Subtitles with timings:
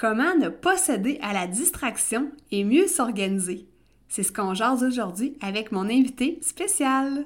[0.00, 3.66] Comment ne pas céder à la distraction et mieux s'organiser?
[4.08, 7.24] C'est ce qu'on jase aujourd'hui avec mon invité spécial.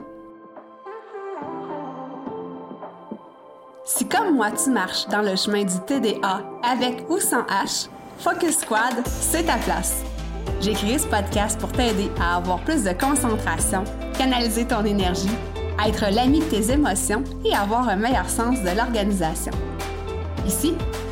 [3.84, 7.90] Si comme moi tu marches dans le chemin du TDA avec ou sans H,
[8.20, 10.02] Focus Squad, c'est ta place.
[10.62, 13.84] J'ai créé ce podcast pour t'aider à avoir plus de concentration,
[14.16, 15.36] canaliser ton énergie,
[15.86, 19.52] être l'ami de tes émotions et avoir un meilleur sens de l'organisation.
[20.46, 20.74] Ici,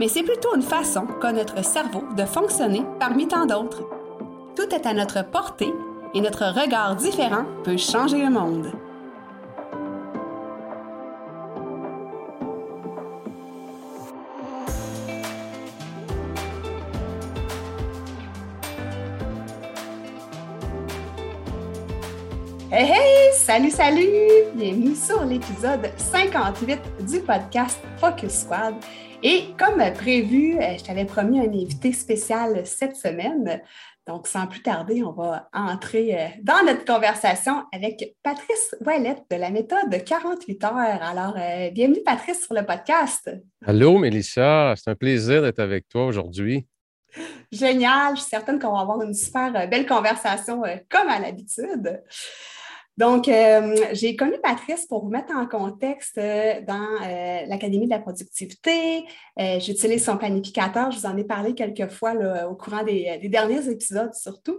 [0.00, 3.82] mais c'est plutôt une façon qu'a notre cerveau de fonctionner parmi tant d'autres.
[4.56, 5.74] Tout est à notre portée
[6.14, 8.72] et notre regard différent peut changer le monde.
[22.72, 23.34] Hey hey!
[23.34, 24.08] Salut, salut!
[24.54, 28.74] Bienvenue sur l'épisode 58 du podcast Focus Squad.
[29.22, 33.60] Et comme prévu, euh, je t'avais promis un invité spécial cette semaine.
[34.06, 39.36] Donc, sans plus tarder, on va entrer euh, dans notre conversation avec Patrice Ouellette de
[39.36, 41.02] la méthode 48 heures.
[41.02, 43.30] Alors, euh, bienvenue Patrice sur le podcast.
[43.66, 46.66] Allô Mélissa, c'est un plaisir d'être avec toi aujourd'hui.
[47.52, 52.00] Génial, je suis certaine qu'on va avoir une super belle conversation comme à l'habitude.
[53.00, 57.90] Donc, euh, j'ai connu Patrice pour vous mettre en contexte euh, dans euh, l'Académie de
[57.90, 59.06] la productivité.
[59.38, 60.90] J'utilise son planificateur.
[60.90, 62.12] Je vous en ai parlé quelques fois
[62.46, 64.58] au courant des, derniers épisodes surtout.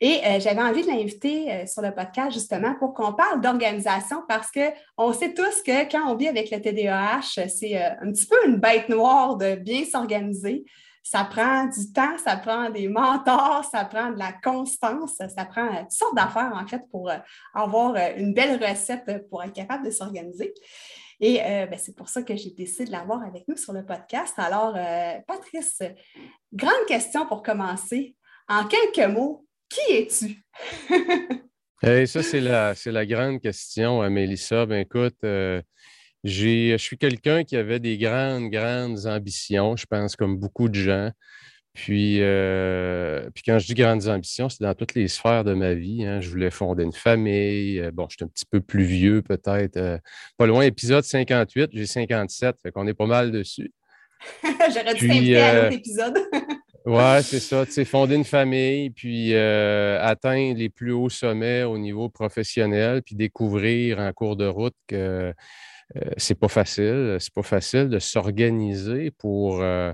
[0.00, 5.12] Et j'avais envie de l'inviter sur le podcast justement pour qu'on parle d'organisation parce qu'on
[5.12, 8.88] sait tous que quand on vit avec le TDAH, c'est un petit peu une bête
[8.88, 10.64] noire de bien s'organiser
[11.04, 15.68] ça prend du temps, ça prend des mentors, ça prend de la constance, ça prend
[15.82, 17.18] toutes sortes d'affaires, en fait, pour euh,
[17.52, 20.54] avoir euh, une belle recette pour être capable de s'organiser.
[21.20, 23.84] Et euh, ben, c'est pour ça que j'ai décidé de l'avoir avec nous sur le
[23.84, 24.32] podcast.
[24.38, 24.74] Alors,
[25.26, 25.82] Patrice,
[26.52, 28.16] grande question pour commencer.
[28.48, 30.42] En quelques mots, qui es-tu?
[32.06, 34.64] ça, c'est la, la, grande question, Mélissa.
[34.64, 35.18] Ben, écoute,
[36.24, 41.10] je suis quelqu'un qui avait des grandes, grandes ambitions, je pense, comme beaucoup de gens.
[41.74, 45.74] Puis, euh, puis quand je dis grandes ambitions, c'est dans toutes les sphères de ma
[45.74, 46.06] vie.
[46.06, 46.20] Hein.
[46.20, 47.80] Je voulais fonder une famille.
[47.80, 49.76] Euh, bon, je suis un petit peu plus vieux, peut-être.
[49.76, 49.98] Euh,
[50.38, 53.72] pas loin, épisode 58, j'ai 57, fait qu'on est pas mal dessus.
[54.42, 56.18] J'aurais dû t'inviter à l'autre épisode.
[56.86, 57.64] Oui, c'est ça.
[57.64, 63.14] Tu sais, fonder une famille, puis atteindre les plus hauts sommets au niveau professionnel, puis
[63.14, 65.32] découvrir en cours de route que euh,
[66.16, 67.16] c'est pas facile.
[67.20, 69.92] C'est pas facile de s'organiser pour euh,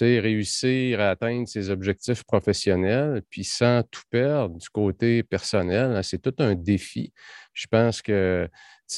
[0.00, 5.96] réussir à atteindre ses objectifs professionnels, puis sans tout perdre du côté personnel.
[5.96, 7.12] Hein, c'est tout un défi.
[7.52, 8.48] Je pense que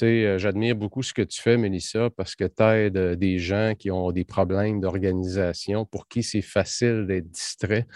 [0.02, 3.90] euh, j'admire beaucoup ce que tu fais, Mélissa, parce que tu aides des gens qui
[3.90, 7.86] ont des problèmes d'organisation, pour qui c'est facile d'être distrait.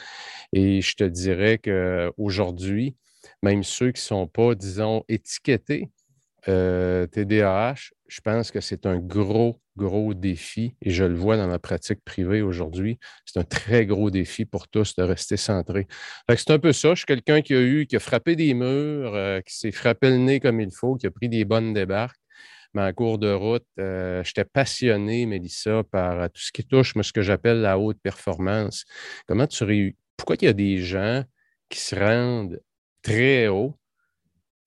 [0.53, 2.97] Et je te dirais qu'aujourd'hui,
[3.43, 5.91] même ceux qui ne sont pas, disons, étiquetés
[6.45, 11.59] TDAH, je pense que c'est un gros, gros défi et je le vois dans ma
[11.59, 12.99] pratique privée aujourd'hui.
[13.27, 15.87] C'est un très gros défi pour tous de rester centré.
[16.35, 16.91] C'est un peu ça.
[16.91, 20.09] Je suis quelqu'un qui a eu, qui a frappé des murs, euh, qui s'est frappé
[20.09, 22.19] le nez comme il faut, qui a pris des bonnes débarques.
[22.75, 26.95] Mais en cours de route, euh, j'étais passionné, Mélissa, par euh, tout ce qui touche
[27.01, 28.85] ce que j'appelle la haute performance.
[29.27, 31.25] Comment tu Pourquoi il y a des gens
[31.69, 32.61] qui se rendent
[33.03, 33.79] très haut,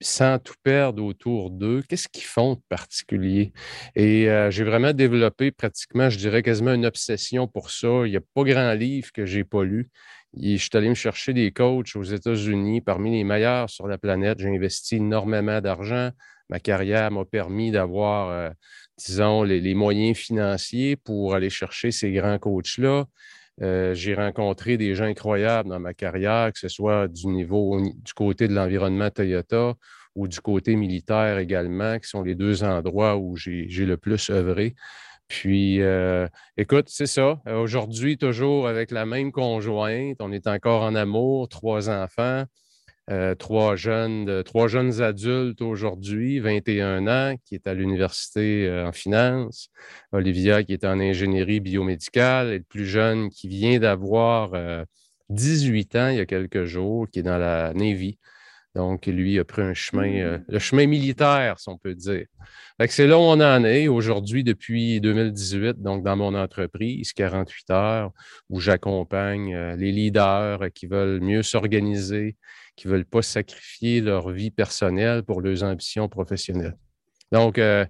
[0.02, 3.52] sans tout perdre autour d'eux, qu'est-ce qu'ils font de particulier?
[3.94, 8.02] Et euh, j'ai vraiment développé pratiquement, je dirais quasiment une obsession pour ça.
[8.06, 9.90] Il n'y a pas grand livre que je n'ai pas lu.
[10.36, 14.40] je suis allé me chercher des coachs aux États-Unis, parmi les meilleurs sur la planète.
[14.40, 16.10] J'ai investi énormément d'argent.
[16.48, 18.50] Ma carrière m'a permis d'avoir, euh,
[18.98, 23.06] disons, les, moyens financiers pour aller chercher ces grands coachs-là.
[23.62, 28.12] Euh, j'ai rencontré des gens incroyables dans ma carrière, que ce soit du niveau du
[28.14, 29.74] côté de l'environnement Toyota
[30.14, 34.74] ou du côté militaire également, qui sont les deux endroits où j'ai le plus œuvré.
[35.28, 36.28] Puis, euh,
[36.58, 37.40] écoute, c'est ça.
[37.46, 42.44] Aujourd'hui, toujours avec la même conjointe, on est encore en amour, trois enfants.
[43.10, 48.92] Euh, trois, jeunes, trois jeunes adultes aujourd'hui, 21 ans, qui est à l'université euh, en
[48.92, 49.70] finance,
[50.12, 54.52] Olivia qui est en ingénierie biomédicale, et le plus jeune qui vient d'avoir
[55.30, 58.18] 18 ans il y a quelques jours, qui est dans la Navy.
[58.74, 60.44] Donc, lui a pris un chemin, euh, mmh.
[60.48, 62.24] le chemin militaire, si on peut dire.
[62.88, 68.12] C'est là où on en est aujourd'hui depuis 2018, donc dans mon entreprise, 48 heures,
[68.48, 72.36] où j'accompagne euh, les leaders qui veulent mieux s'organiser,
[72.76, 76.76] qui ne veulent pas sacrifier leur vie personnelle pour leurs ambitions professionnelles.
[77.32, 77.86] Donc, euh,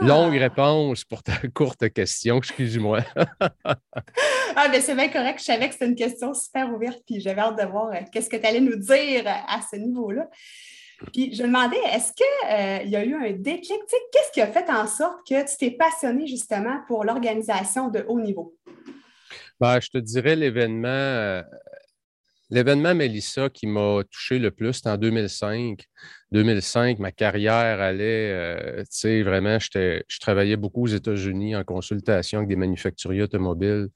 [0.00, 0.40] longue ah!
[0.40, 3.00] réponse pour ta courte question, excuse-moi.
[3.64, 5.40] ah, ben c'est bien correct.
[5.40, 8.30] Je savais que c'était une question super ouverte, puis j'avais hâte de voir euh, qu'est-ce
[8.30, 10.28] que tu allais nous dire à ce niveau-là.
[11.12, 13.80] Puis je me demandais, est-ce qu'il euh, y a eu un déclic?
[14.12, 18.20] Qu'est-ce qui a fait en sorte que tu t'es passionné justement pour l'organisation de haut
[18.20, 18.56] niveau?
[19.60, 21.42] Ben, je te dirais l'événement
[22.50, 25.82] L'événement Mélissa qui m'a touché le plus, c'était en 2005.
[26.32, 32.40] 2005, ma carrière allait, euh, tu sais, vraiment, je travaillais beaucoup aux États-Unis en consultation
[32.40, 33.88] avec des manufacturiers automobiles.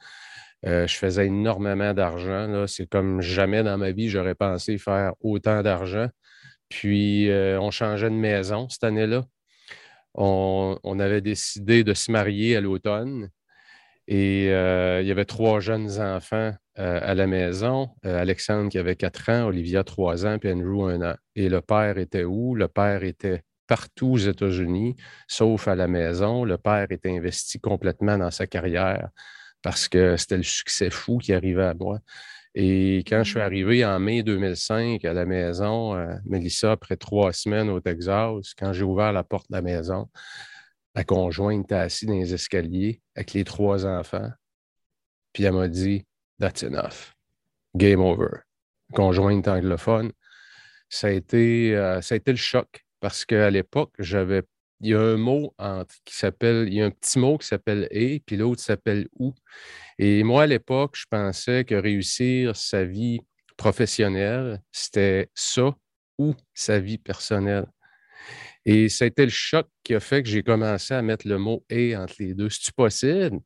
[0.67, 2.67] Euh, je faisais énormément d'argent.
[2.67, 6.09] C'est comme jamais dans ma vie, j'aurais pensé faire autant d'argent.
[6.69, 9.25] Puis, euh, on changeait de maison cette année-là.
[10.15, 13.31] On, on, avait décidé de se marier à l'automne.
[14.09, 17.91] Et il y avait trois jeunes enfants euh, à la maison.
[18.07, 21.15] Euh, Alexandre qui avait quatre ans, Olivia trois ans, puis Andrew un an.
[21.35, 22.55] Et le père était où?
[22.55, 24.95] Le père était partout aux États-Unis,
[25.27, 26.45] sauf à la maison.
[26.45, 29.09] Le père était investi complètement dans sa carrière
[29.61, 31.99] parce que c'était le succès fou qui arrivait à moi.
[32.55, 33.43] Et quand je suis mmh.
[33.43, 38.73] arrivé en mai 2005 à la maison, euh, Mélissa, après trois semaines au Texas, quand
[38.73, 40.09] j'ai ouvert la porte de la maison,
[40.95, 44.31] la conjointe était assise dans les escaliers avec les trois enfants.
[45.33, 46.05] Puis elle m'a dit
[46.41, 47.15] That's enough.
[47.77, 48.43] Game over.
[48.95, 50.13] Conjointe anglophone.
[50.89, 54.43] Ça a été, euh, le choc parce qu'à l'époque, j'avais.
[54.81, 55.55] Il y a un mot
[56.05, 56.69] qui s'appelle.
[56.69, 59.35] Il y a un petit mot qui s'appelle et, puis l'autre s'appelle ou.
[59.99, 63.21] Et moi, à l'époque, je pensais que réussir sa vie
[63.57, 65.77] professionnelle, c'était ça
[66.17, 67.67] ou sa vie personnelle.
[68.65, 71.39] Et ça a été le choc qui a fait que j'ai commencé à mettre le
[71.39, 72.51] mot et entre les deux.
[72.51, 73.39] C'est-tu possible?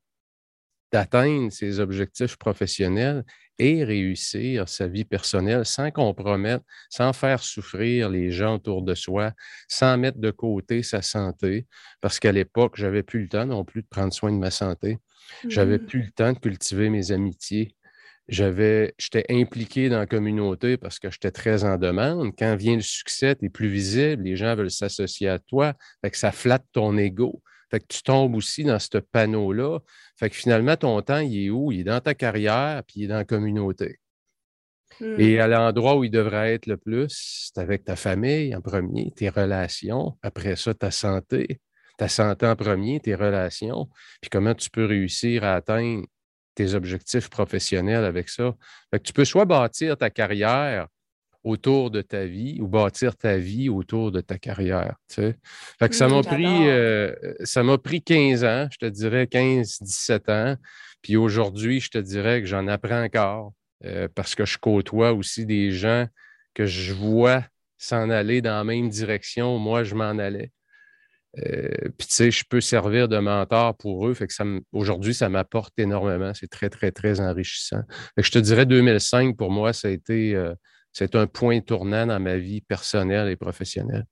[0.90, 3.24] d'atteindre ses objectifs professionnels
[3.58, 9.32] et réussir sa vie personnelle sans compromettre, sans faire souffrir les gens autour de soi,
[9.68, 11.66] sans mettre de côté sa santé,
[12.02, 14.98] parce qu'à l'époque, j'avais plus le temps non plus de prendre soin de ma santé.
[15.48, 15.86] J'avais mmh.
[15.86, 17.74] plus le temps de cultiver mes amitiés.
[18.28, 22.32] J'avais, j'étais impliqué dans la communauté parce que j'étais très en demande.
[22.38, 26.10] Quand vient le succès, tu es plus visible, les gens veulent s'associer à toi, fait
[26.10, 27.42] que ça flatte ton ego.
[27.70, 29.80] Fait que tu tombes aussi dans ce panneau-là.
[30.18, 31.72] Fait que finalement, ton temps, il est où?
[31.72, 33.98] Il est dans ta carrière, puis il est dans la communauté.
[35.00, 35.40] Et hmm.
[35.40, 39.30] à l'endroit où il devrait être le plus, c'est avec ta famille en premier, tes
[39.30, 40.18] relations.
[40.22, 41.60] Après ça, ta santé.
[41.96, 43.88] Ta santé en premier, tes relations.
[44.20, 46.04] Puis comment tu peux réussir à atteindre
[46.54, 48.54] tes objectifs professionnels avec ça.
[48.90, 50.86] Fait que tu peux soit bâtir ta carrière
[51.44, 54.96] autour de ta vie ou bâtir ta vie autour de ta carrière.
[55.08, 55.34] Tu
[55.78, 60.56] fait ça m'a pris euh, ça m'a pris 15 ans, je te dirais 15-17 ans.
[61.02, 63.52] Puis aujourd'hui, je te dirais que j'en apprends encore
[63.84, 66.06] euh, parce que je côtoie aussi des gens
[66.54, 67.44] que je vois
[67.76, 69.58] s'en aller dans la même direction.
[69.58, 70.52] Moi, je m'en allais.
[71.38, 74.14] Euh, puis, tu sais, je peux servir de mentor pour eux.
[74.14, 76.32] Fait que ça aujourd'hui, ça m'apporte énormément.
[76.34, 77.82] C'est très, très, très enrichissant.
[78.16, 80.36] je te dirais 2005, pour moi, ça a été
[80.92, 84.04] c'est un point tournant dans ma vie personnelle et professionnelle.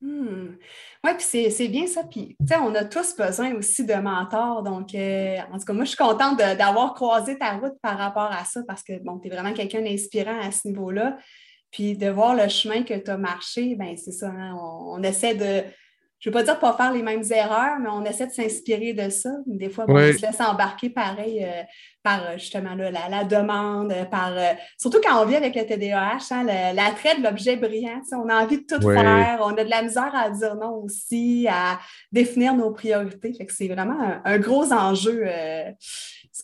[0.00, 0.56] Hmm.
[1.04, 2.02] Oui, puis c'est bien ça.
[2.04, 4.62] Puis, on a tous besoin aussi de mentors.
[4.64, 8.30] Donc, euh, en tout cas, moi, je suis contente d'avoir croisé ta route par rapport
[8.32, 11.18] à ça parce que, bon, tu es vraiment quelqu'un d'inspirant à ce niveau-là.
[11.70, 14.28] Puis, de voir le chemin que tu as marché, ben c'est ça.
[14.28, 15.64] Hein, on, essaie de,
[16.22, 18.92] je ne veux pas dire pas faire les mêmes erreurs, mais on essaie de s'inspirer
[18.92, 19.30] de ça.
[19.44, 21.62] Des fois, on se laisse embarquer pareil euh,
[22.04, 24.32] par euh, justement la, demande, euh, par
[24.78, 28.00] surtout quand on vit avec le TDAH, hein, l'attrait de l'objet brillant.
[28.12, 31.48] On a envie de tout faire, on a de la misère à dire non aussi,
[31.50, 31.80] à
[32.12, 33.32] définir nos priorités.
[33.48, 35.26] c'est vraiment un, gros enjeu.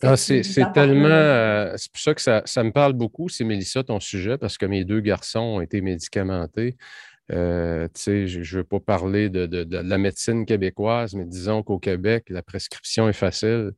[0.03, 0.41] Ah, c'est
[0.73, 1.71] tellement.
[1.77, 4.65] c'est pour ça que ça, ça me parle beaucoup, c'est Mélissa, ton sujet, parce que
[4.65, 6.75] mes deux garçons ont été médicamentés.
[7.31, 12.41] Euh, je ne veux pas parler de, la médecine québécoise, mais disons qu'au Québec, la
[12.41, 13.71] prescription est facile.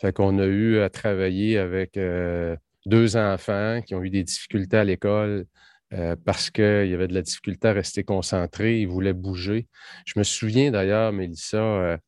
[0.00, 4.76] Fait qu'on a eu à travailler avec euh, deux enfants qui ont eu des difficultés
[4.76, 5.46] à l'école
[5.92, 9.68] euh, parce qu'il y avait de la difficulté à rester concentré, ils voulaient bouger.
[10.06, 11.98] Je me souviens d'ailleurs, Mélissa,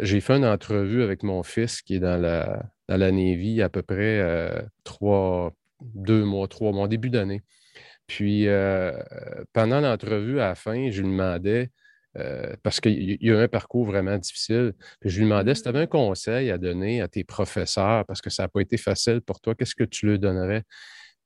[0.00, 3.68] j'ai fait une entrevue avec mon fils qui est dans la, dans la Navy à
[3.68, 5.52] peu près trois,
[5.82, 7.42] deux mois, trois mois, début d'année.
[8.06, 8.92] Puis, euh,
[9.52, 11.70] pendant l'entrevue, à la fin, je lui demandais,
[12.16, 15.62] euh, parce qu'il y a eu un parcours vraiment difficile, puis je lui demandais si
[15.62, 18.76] tu avais un conseil à donner à tes professeurs, parce que ça n'a pas été
[18.76, 20.62] facile pour toi, qu'est-ce que tu leur donnerais?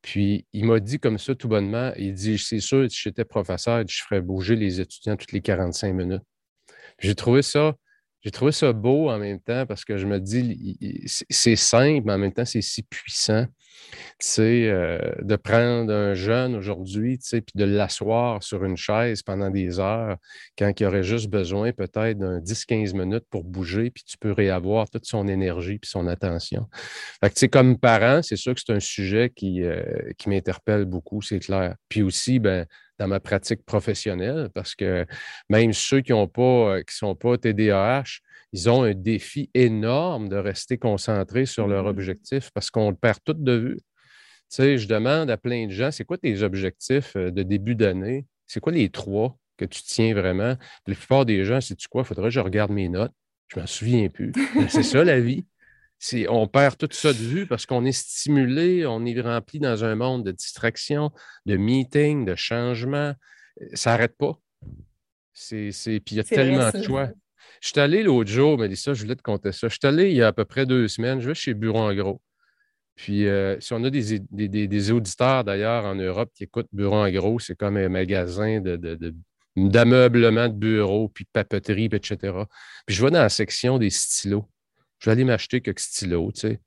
[0.02, 3.84] Puis il m'a dit comme ça tout bonnement, il dit, c'est sûr, si j'étais professeur,
[3.86, 6.22] je ferais bouger les étudiants toutes les 45 minutes.
[7.00, 7.74] J'ai trouvé ça,
[8.22, 12.12] j'ai trouvé ça beau en même temps parce que je me dis, c'est simple, mais
[12.14, 13.46] en même temps, c'est si puissant.
[14.38, 20.16] Euh, de prendre un jeune aujourd'hui, puis de l'asseoir sur une chaise pendant des heures,
[20.58, 24.90] quand il aurait juste besoin peut-être d'un 10-15 minutes pour bouger, puis tu peux réavoir
[24.90, 26.66] toute son énergie puis son attention.
[27.52, 29.82] Comme parent, c'est sûr que c'est un sujet qui, euh,
[30.18, 31.76] qui m'interpelle beaucoup, c'est clair.
[31.88, 32.66] Puis aussi, ben,
[32.98, 35.06] dans ma pratique professionnelle parce que
[35.48, 38.20] même ceux qui ne euh, sont pas TDAH,
[38.52, 41.88] ils ont un défi énorme de rester concentrés sur leur mmh.
[41.88, 43.76] objectif parce qu'on le perd tout de vue.
[43.76, 47.74] Tu sais, je demande à plein de gens, c'est quoi tes objectifs euh, de début
[47.74, 48.26] d'année?
[48.46, 50.56] C'est quoi les trois que tu tiens vraiment?
[50.86, 52.02] la plupart des gens, c'est tu quoi?
[52.02, 53.12] Il faudrait que je regarde mes notes.
[53.48, 54.32] Je ne m'en souviens plus.
[54.68, 55.44] C'est ça la vie
[56.28, 59.94] on perd tout ça de vue parce qu'on est stimulé, on est rempli dans un
[59.94, 61.10] monde de distraction,
[61.46, 63.14] de meetings, de changements.
[63.74, 64.38] Ça n'arrête pas.
[65.32, 67.10] C'est, Puis il y a tellement de choix.
[67.60, 69.68] Je suis allé l'autre jour, mais ça, je voulais te compter ça.
[69.68, 71.80] Je suis allé il y a à peu près deux semaines, je vais chez Bureau
[71.80, 72.20] en gros.
[72.94, 77.38] Puis euh, si on a des, auditeurs d'ailleurs en Europe qui écoutent Bureau en gros,
[77.38, 78.76] c'est comme un magasin de,
[79.56, 82.34] d'ameublement de, bureaux, puis de papeterie, etc.
[82.86, 84.48] Puis je vais dans la section des stylos
[84.98, 86.32] je vais aller m'acheter quelques stylos.
[86.32, 86.60] Tu sais.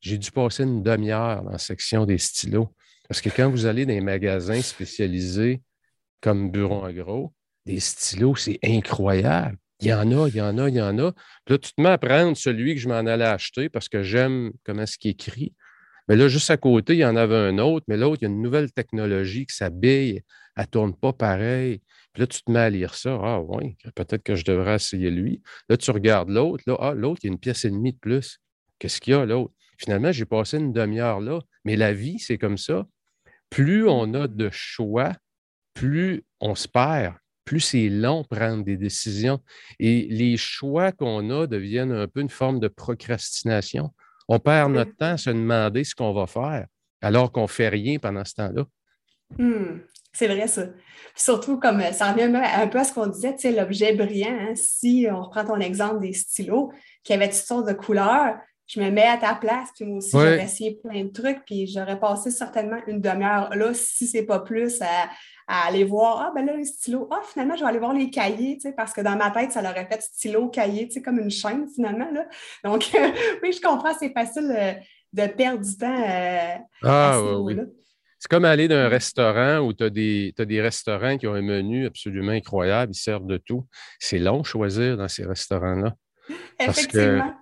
[0.00, 2.72] J'ai dû passer une demi-heure dans la section des stylos.
[3.08, 5.62] Parce que quand vous allez dans les magasins spécialisés
[6.20, 7.32] comme Bureau en gros,
[7.64, 9.56] des stylos, c'est incroyable.
[9.80, 11.12] Il y en a, il y en a, il y en a.
[11.48, 14.52] là, tu te mets à prendre celui que je m'en allais acheter parce que j'aime
[14.64, 15.54] comment ce qui écrit.
[16.08, 18.28] Mais là, juste à côté, il y en avait un autre, mais l'autre, il y
[18.28, 20.22] a une nouvelle technologie qui s'habille,
[20.56, 21.82] elle ne tourne pas pareil.
[22.12, 23.18] Puis là, tu te mets à lire ça.
[23.22, 25.42] Ah oui, peut-être que je devrais essayer lui.
[25.68, 26.64] Là, tu regardes l'autre.
[26.66, 28.38] Là, ah, l'autre, il y a une pièce et demie de plus.
[28.78, 29.52] Qu'est-ce qu'il y a, l'autre?
[29.78, 31.40] Finalement, j'ai passé une demi-heure là.
[31.64, 32.86] Mais la vie, c'est comme ça.
[33.50, 35.12] Plus on a de choix,
[35.74, 37.14] plus on se perd,
[37.46, 39.40] plus c'est long prendre des décisions.
[39.78, 43.90] Et les choix qu'on a deviennent un peu une forme de procrastination.
[44.28, 46.66] On perd notre temps à se demander ce qu'on va faire
[47.00, 48.64] alors qu'on ne fait rien pendant ce temps-là.
[49.38, 49.80] Hmm.
[50.12, 50.62] C'est vrai, ça.
[51.14, 54.30] surtout, comme euh, ça revient un peu à ce qu'on disait, tu sais, l'objet brillant,
[54.30, 54.54] hein.
[54.54, 56.72] si on reprend ton exemple des stylos
[57.04, 58.36] qui avaient toutes sortes de couleurs,
[58.66, 61.66] je me mets à ta place, puis moi aussi, j'aurais essayé plein de trucs, puis
[61.66, 65.10] j'aurais passé certainement une demi-heure là, si c'est pas plus, à,
[65.46, 68.56] aller voir, ah, ben là, le stylo, ah, finalement, je vais aller voir les cahiers,
[68.56, 71.18] tu sais, parce que dans ma tête, ça leur fait stylo, cahier, tu sais, comme
[71.18, 72.26] une chaîne, finalement, là.
[72.64, 72.90] Donc,
[73.42, 74.72] oui, je comprends, c'est facile euh,
[75.12, 77.62] de perdre du temps euh, ah, à ce là
[78.18, 81.86] c'est comme aller dans un restaurant où tu as, des restaurants qui ont un menu
[81.86, 83.66] absolument incroyable, ils servent de tout.
[83.98, 85.94] C'est long de choisir dans ces restaurants-là.
[86.58, 87.34] Effectivement.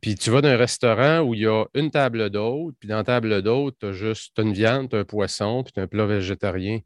[0.00, 2.96] puis tu vas dans un restaurant où il y a une table d'hôte, puis dans
[2.96, 5.84] la table d'hôte, tu as juste une viande, tu as un poisson, puis tu as
[5.84, 6.80] un plat végétarien.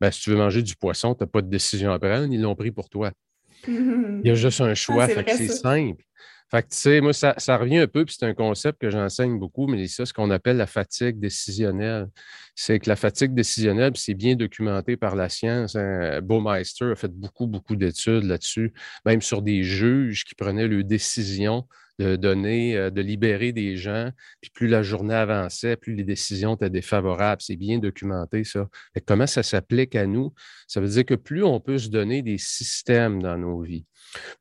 [0.00, 2.40] Ben, si tu veux manger du poisson, tu n'as pas de décision à prendre, ils
[2.40, 3.12] l'ont pris pour toi.
[3.68, 6.02] Il y a juste un choix, ah, c'est simple.
[6.48, 9.36] Fait que, tu sais, moi, ça, revient un peu, puis c'est un concept que j'enseigne
[9.36, 12.06] beaucoup, mais c'est ce qu'on appelle la fatigue décisionnelle.
[12.54, 15.74] C'est que la fatigue décisionnelle, c'est bien documenté par la science.
[15.74, 16.20] Hein.
[16.22, 18.72] Baumeister a fait beaucoup, beaucoup d'études là-dessus,
[19.04, 21.66] même sur des juges qui prenaient leurs décision
[21.98, 24.10] de donner, euh, de libérer des gens.
[24.40, 27.42] Puis plus la journée avançait, plus les décisions étaient défavorables.
[27.42, 28.68] C'est bien documenté, ça.
[29.06, 30.32] comment ça s'applique à nous?
[30.66, 33.86] Ça veut dire que plus on peut se donner des systèmes dans nos vies,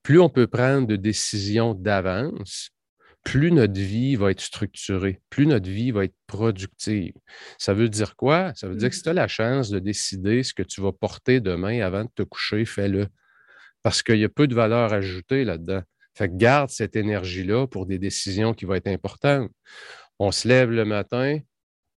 [0.03, 2.71] plus on peut prendre de décisions d'avance,
[3.23, 7.13] plus notre vie va être structurée, plus notre vie va être productive.
[7.57, 8.53] Ça veut dire quoi?
[8.55, 10.91] Ça veut dire que si tu as la chance de décider ce que tu vas
[10.91, 13.07] porter demain avant de te coucher, fais-le.
[13.81, 15.81] Parce qu'il y a peu de valeur ajoutée là-dedans.
[16.15, 19.51] Fait que garde cette énergie-là pour des décisions qui vont être importantes.
[20.17, 21.39] On se lève le matin.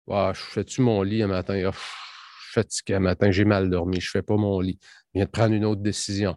[0.09, 1.53] Ah, je fais-tu mon lit un matin?
[1.65, 4.79] Ah, je suis fatigué un matin, j'ai mal dormi, je ne fais pas mon lit.
[4.81, 6.35] Je viens de prendre une autre décision.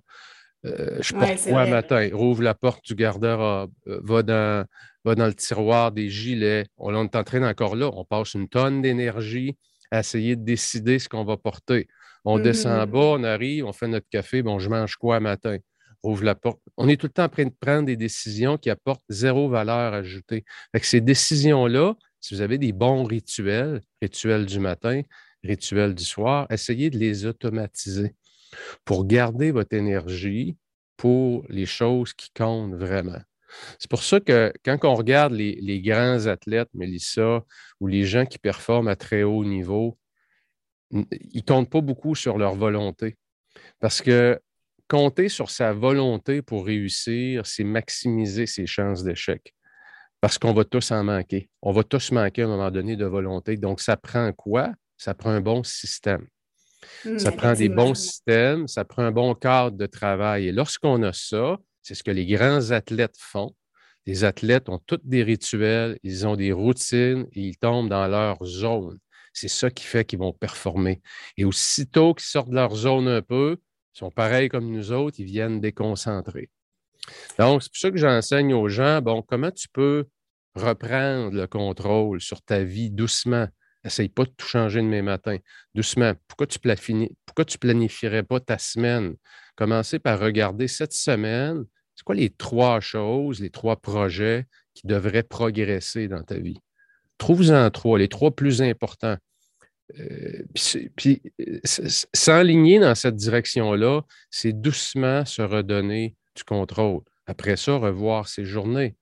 [0.67, 2.11] Euh, je porte quoi un matin?
[2.13, 4.67] Rouvre la porte du garde-robe, euh, va, dans,
[5.05, 6.67] va dans le tiroir des gilets.
[6.77, 7.91] On, on est en train encore là.
[7.95, 9.57] On passe une tonne d'énergie
[9.91, 11.89] à essayer de décider ce qu'on va porter.
[12.27, 12.91] On descend en mm-hmm.
[12.91, 14.43] bas, on arrive, on fait notre café.
[14.43, 15.57] Bon, je mange quoi un matin?
[16.03, 16.61] Ouvre la porte.
[16.77, 19.93] On est tout le temps en train de prendre des décisions qui apportent zéro valeur
[19.93, 20.45] ajoutée.
[20.73, 25.03] Fait ces décisions-là, si vous avez des bons rituels, rituels du matin,
[25.45, 28.15] rituels du soir, essayez de les automatiser
[28.85, 30.57] pour garder votre énergie
[30.97, 33.21] pour les choses qui comptent vraiment.
[33.79, 37.45] C'est pour ça que quand on regarde les, grands athlètes, Mélissa,
[37.81, 39.99] ou les gens qui performent à très haut niveau,
[40.93, 43.17] ils ne comptent pas beaucoup sur leur volonté.
[43.81, 44.41] Parce que
[44.91, 49.55] compter sur sa volonté pour réussir, c'est maximiser ses chances d'échec.
[50.21, 51.49] parce qu'on va tous en manquer.
[51.63, 53.57] On va tous manquer à un moment donné de volonté.
[53.57, 54.75] Donc, ça prend quoi?
[54.99, 56.27] Ça prend un bon système.
[57.07, 60.49] Mmh, ça prend des bons systèmes, ça prend un bon cadre de travail.
[60.49, 63.55] Et lorsqu'on a ça, c'est ce que les grands athlètes font.
[64.05, 68.45] Les athlètes ont tous des rituels, ils ont des routines et ils tombent dans leur
[68.45, 68.99] zone.
[69.33, 71.01] C'est ça qui fait qu'ils vont performer.
[71.39, 73.57] Et aussitôt qu'ils sortent de leur zone un peu,
[73.95, 76.51] ils sont pareils comme nous autres, ils viennent déconcentrer.
[77.39, 80.07] Donc, c'est pour ça que j'enseigne aux gens, bon, comment tu peux
[80.55, 83.49] reprendre le contrôle sur ta vie doucement?
[83.83, 85.39] Essaye pas de tout changer demain matin.
[85.75, 86.13] Doucement.
[86.29, 86.59] Pourquoi tu,
[87.25, 89.15] pourquoi tu planifierais pas ta semaine?
[89.57, 95.23] Commencez par regarder cette semaine, c'est quoi les trois choses, les trois projets qui devraient
[95.23, 96.59] progresser dans ta vie?
[97.19, 99.17] Trouve-en trois, les trois plus importants.
[99.99, 100.45] Euh,
[100.97, 107.01] puis, euh, s'enligner dans cette direction-là, c'est doucement se redonner du contrôle.
[107.27, 108.97] Après ça, revoir ses journées.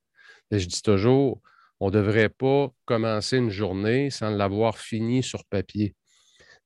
[0.51, 1.41] je dis toujours,
[1.81, 5.95] on ne devrait pas commencer une journée sans l'avoir finie sur papier.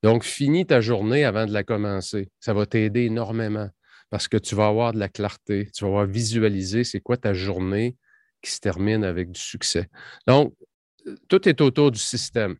[0.03, 2.31] Donc, finis ta journée avant de la commencer.
[2.41, 3.69] Ça va t'aider énormément
[4.11, 7.33] parce que tu vas avoir de la clarté, tu vas avoir visualisé c'est quoi ta
[7.33, 7.97] journée
[8.43, 9.89] qui se termine avec du succès.
[10.27, 10.55] Donc,
[11.29, 12.57] tout est autour du système.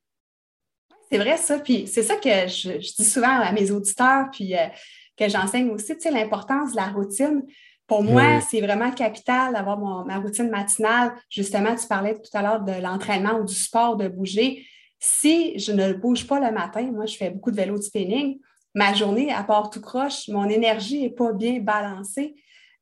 [1.13, 4.67] C'est vrai ça, puis c'est ça que je, dis souvent à mes auditeurs, puis euh,
[5.15, 7.43] que j'enseigne aussi, tu sais, l'importance de la routine.
[7.87, 11.13] Pour moi, c'est vraiment capital d'avoir ma routine matinale.
[11.29, 14.65] Justement, tu parlais tout à l'heure de l'entraînement ou du sport, de bouger.
[14.99, 18.39] Si je ne bouge pas le matin, moi, je fais beaucoup de vélo de spinning,
[18.75, 22.35] ma journée, à part tout croche, mon énergie n'est pas bien balancée.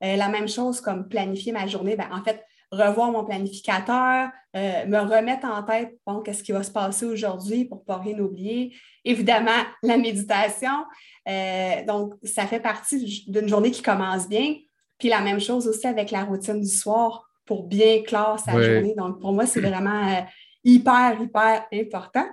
[0.05, 1.97] Euh, la même chose comme planifier ma journée.
[1.97, 6.63] Ben, en fait, revoir mon planificateur, euh, me remettre en tête, bon, qu'est-ce qui va
[6.63, 8.75] se passer aujourd'hui pour ne pas rien oublier.
[9.03, 9.51] Évidemment,
[9.83, 10.85] la méditation.
[11.27, 14.55] Euh, donc, ça fait partie d'une journée qui commence bien.
[14.97, 18.93] Puis la même chose aussi avec la routine du soir pour bien clore sa journée.
[18.95, 20.21] Donc, pour moi, c'est vraiment euh,
[20.63, 22.27] hyper, hyper important.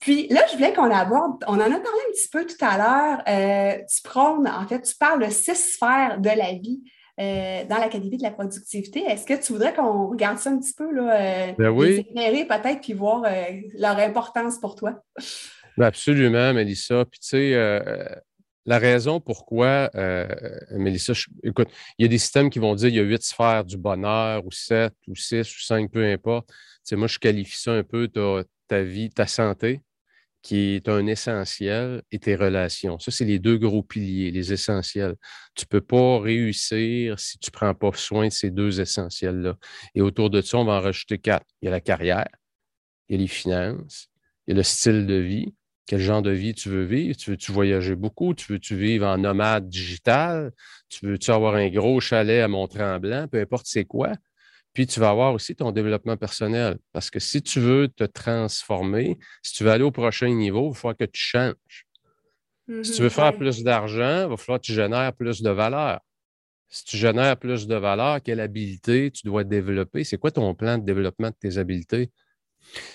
[0.00, 2.76] Puis là, je voulais qu'on aborde, on en a parlé un petit peu tout à
[2.76, 6.82] l'heure, tu prônes, en fait, tu parles de six sphères de la vie.
[7.20, 9.04] Euh, dans l'Académie de la productivité.
[9.04, 12.02] Est-ce que tu voudrais qu'on regarde ça un petit peu, là, euh, ben oui.
[12.02, 13.44] peut-être, puis voir euh,
[13.78, 15.00] leur importance pour toi?
[15.76, 17.04] Ben absolument, Mélissa.
[17.04, 17.80] Puis tu sais,
[18.66, 19.90] la raison pourquoi,
[20.72, 21.12] Mélissa,
[21.44, 23.76] écoute, il y a des systèmes qui vont dire qu'il y a huit sphères du
[23.76, 26.48] bonheur, ou sept, ou six, ou cinq, peu importe.
[26.48, 28.10] Tu sais, moi, je qualifie ça un peu
[28.66, 29.82] ta vie, ta santé,
[30.44, 32.98] qui est un essentiel, et tes relations.
[32.98, 35.16] Ça, c'est les deux gros piliers, les essentiels.
[35.54, 39.56] Tu ne peux pas réussir si tu ne prends pas soin de ces deux essentiels-là.
[39.94, 41.46] Et autour de ça, on va en rajouter quatre.
[41.62, 42.28] Il y a la carrière,
[43.08, 44.08] il y a les finances,
[44.46, 45.54] il y a le style de vie.
[45.86, 47.16] Quel genre de vie tu veux vivre?
[47.16, 48.34] Tu veux-tu voyager beaucoup?
[48.34, 50.52] Tu veux-tu vivre en nomade digital?
[50.90, 53.28] Tu veux-tu avoir un gros chalet à Mont-Tremblant?
[53.28, 54.12] Peu importe c'est quoi.
[54.74, 56.78] Puis tu vas avoir aussi ton développement personnel.
[56.92, 60.68] Parce que si tu veux te transformer, si tu veux aller au prochain niveau, il
[60.70, 61.86] va falloir que tu changes.
[62.82, 63.10] si tu veux mm-hmm.
[63.10, 66.00] faire plus d'argent, il va falloir que tu génères plus de valeur.
[66.68, 70.02] Si tu génères plus de valeur, quelle habilité tu dois développer?
[70.02, 72.10] C'est quoi ton plan de développement de tes habiletés?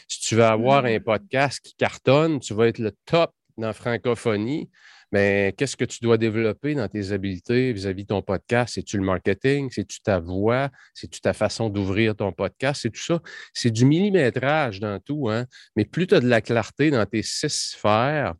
[0.10, 1.04] Si tu veux avoir un mm-hmm.
[1.04, 4.70] podcast qui cartonne, tu vas être le top dans la francophonie,
[5.12, 8.76] mais qu'est-ce que tu dois développer dans tes habiletés vis-à-vis de ton podcast?
[8.76, 9.69] C'est-tu le marketing?
[9.72, 10.69] C'est-tu ta voix?
[10.93, 12.82] C'est-tu ta façon d'ouvrir ton podcast?
[12.84, 13.22] C'est tout ça.
[13.54, 15.30] C'est du millimétrage dans tout.
[15.30, 15.45] Hein?
[15.76, 18.36] Mais plus tu as de la clarté dans tes six sphères,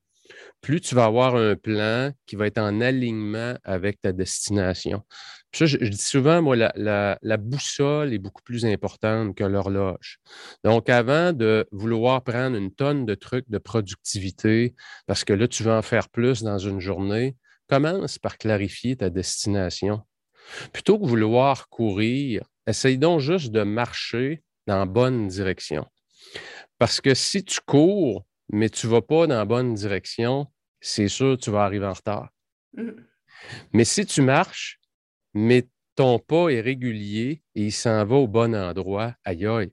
[0.62, 5.04] plus tu vas avoir un plan qui va être en alignement avec ta destination.
[5.52, 10.20] Je, dis souvent, moi, la, boussole est beaucoup plus importante que l'horloge.
[10.64, 14.76] Donc, avant de vouloir prendre une tonne de trucs de productivité,
[15.08, 17.36] parce que là, tu veux en faire plus dans une journée,
[17.68, 20.02] commence par clarifier ta destination.
[20.72, 25.86] Plutôt que vouloir courir, essaye donc juste de marcher dans la bonne direction.
[26.78, 30.48] Parce que si tu cours, mais tu ne vas pas dans la bonne direction,
[30.82, 32.30] c'est sûr que tu vas arriver en retard.
[32.74, 32.90] Mmh.
[33.74, 34.80] Mais si tu marches,
[35.34, 39.72] mais ton pas est régulier et il s'en va au bon endroit, aïe aïe,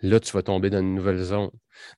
[0.00, 1.50] là, tu vas tomber dans une nouvelle zone.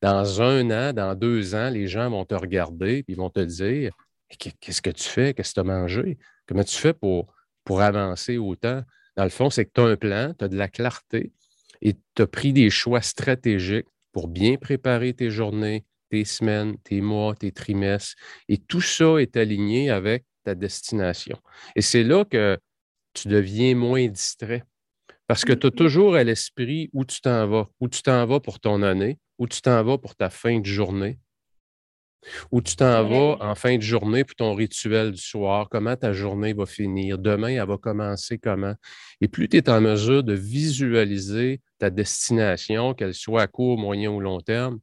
[0.02, 3.40] Dans un an, dans deux ans, les gens vont te regarder et ils vont te
[3.40, 3.92] dire
[4.38, 5.32] Qu'est-ce que tu fais?
[5.32, 6.18] Qu'est-ce que tu as mangé?
[6.46, 7.32] Comment tu fais pour,
[7.64, 8.82] pour avancer autant?
[9.16, 11.32] Dans le fond, c'est que tu as un plan, tu as de la clarté
[11.80, 17.00] et tu as pris des choix stratégiques pour bien préparer tes journées, tes semaines, tes
[17.00, 18.14] mois, tes trimestres.
[18.48, 21.38] Et tout ça est aligné avec ta destination.
[21.76, 22.58] Et c'est là que
[23.14, 24.64] tu deviens moins distrait.
[25.26, 25.74] Parce que tu as mm-hmm.
[25.74, 29.46] toujours à l'esprit où tu t'en vas, où tu t'en vas pour ton année, où
[29.46, 31.18] tu t'en vas pour ta fin de journée.
[32.50, 36.12] Ou tu t'en vas en fin de journée pour ton rituel du soir, comment ta
[36.12, 38.74] journée va finir, demain, elle va commencer comment.
[39.20, 44.10] Et plus tu es en mesure de visualiser ta destination, qu'elle soit à court, moyen
[44.10, 44.80] ou long terme,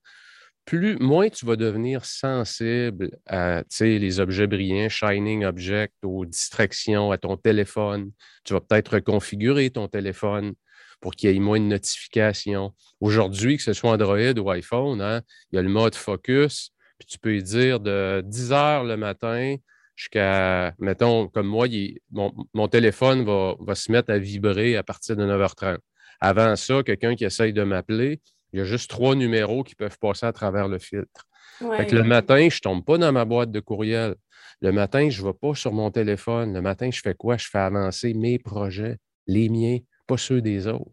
[0.65, 7.17] plus, moins tu vas devenir sensible à les objets brillants, shining objects, aux distractions, à
[7.17, 8.11] ton téléphone.
[8.43, 10.53] Tu vas peut-être reconfigurer ton téléphone
[11.01, 12.73] pour qu'il y ait moins de notifications.
[12.99, 16.71] Aujourd'hui, que ce soit Android ou iPhone, hein, il y a le mode focus
[17.07, 19.55] tu peux lui dire de 10 heures le matin
[19.95, 21.67] jusqu'à, mettons, comme moi,
[22.11, 25.77] mon, téléphone va, se mettre à vibrer à partir de 9h30.
[26.19, 28.21] Avant ça, quelqu'un qui essaye de m'appeler,
[28.55, 31.27] il y a juste trois numéros qui peuvent passer à travers le filtre.
[31.61, 34.15] le matin, je ne tombe pas dans ma boîte de courriel.
[34.61, 36.53] Le matin, je ne vais pas sur mon téléphone.
[36.53, 37.37] Le matin, je fais quoi?
[37.37, 40.91] Je fais avancer mes projets, les miens, pas ceux des autres.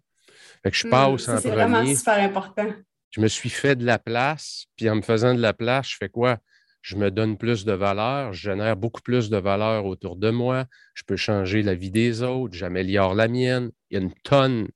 [0.62, 1.40] Fait que je hmm, passe en premier.
[1.40, 2.72] C'est vraiment super important
[3.12, 5.96] je me suis fait de la place, puis en me faisant de la place, je
[5.98, 6.38] fais quoi?
[6.80, 10.64] Je me donne plus de valeur, je génère beaucoup plus de valeur autour de moi,
[10.94, 13.70] je peux changer la vie des autres, j'améliore la mienne.
[13.90, 14.66] Il y a une tonne,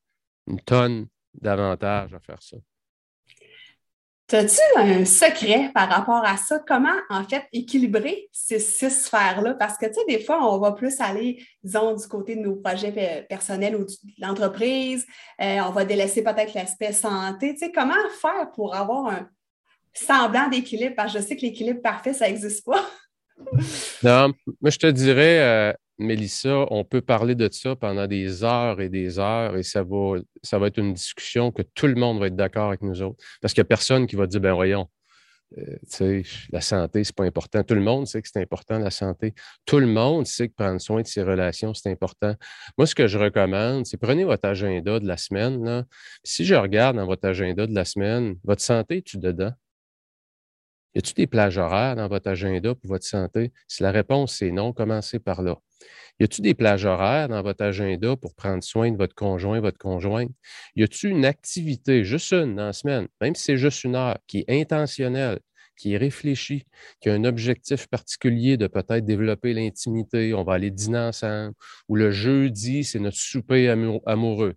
[0.47, 2.59] une tonne d'avantages à faire ça.
[4.33, 6.59] As-tu un secret par rapport à ça?
[6.67, 9.55] Comment, en fait, équilibrer ces six sphères-là?
[9.55, 12.57] Parce que, tu sais, des fois, on va plus aller, disons, du côté de nos
[12.57, 15.07] projets personnels ou de l'entreprise.
[15.41, 17.53] Euh, on va délaisser peut-être l'aspect santé.
[17.55, 19.29] Tu sais, comment faire pour avoir un
[19.93, 20.97] semblant d'équilibre?
[20.97, 22.85] Parce que je sais que l'équilibre parfait, ça n'existe pas.
[24.03, 28.81] non, moi, je te dirais, euh, Mélissa, on peut parler de ça pendant des heures
[28.81, 32.21] et des heures et ça va, ça va être une discussion que tout le monde
[32.21, 33.23] va être d'accord avec nous autres.
[33.41, 34.89] Parce qu'il n'y a personne qui va dire, ben voyons,
[35.59, 37.63] euh, la santé, ce n'est pas important.
[37.63, 39.35] Tout le monde sait que c'est important, la santé.
[39.65, 42.35] Tout le monde sait que prendre soin de ses relations, c'est important.
[42.77, 45.87] Moi, ce que je recommande, c'est prenez votre agenda de la semaine.
[46.25, 49.53] Si je regarde dans votre agenda de la semaine, votre santé, tu dedans?
[50.95, 53.53] Y a-t-il des plages horaires dans votre agenda pour votre santé?
[53.69, 55.57] Si la réponse est non, commencez par là.
[56.21, 59.79] Y a-t-il des plages horaires dans votre agenda pour prendre soin de votre conjoint, votre
[59.79, 60.31] conjointe?
[60.77, 64.19] Y a-t-il une activité, juste une dans la semaine, même si c'est juste une heure,
[64.27, 65.41] qui est intentionnelle,
[65.77, 66.65] qui est réfléchie,
[67.01, 71.55] qui a un objectif particulier de peut-être développer l'intimité, on va aller dîner ensemble,
[71.89, 73.69] ou le jeudi, c'est notre souper
[74.07, 74.55] amoureux?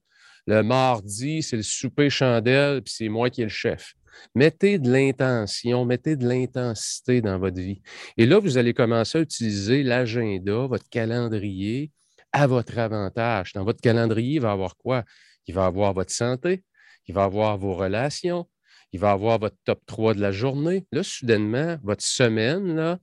[0.49, 3.93] Le mardi, c'est le souper chandelle, puis c'est moi qui est le chef.
[4.33, 7.83] Mettez de l'intention, mettez de l'intensité dans votre vie.
[8.17, 11.91] Et là, vous allez commencer à utiliser l'agenda, votre calendrier
[12.31, 13.53] à votre avantage.
[13.53, 15.03] Dans votre calendrier, il va avoir quoi?
[15.45, 16.63] Il va avoir votre santé,
[17.05, 18.49] il va avoir vos relations,
[18.91, 20.87] il va avoir votre top 3 de la journée.
[20.91, 22.97] Là, soudainement, votre semaine, là,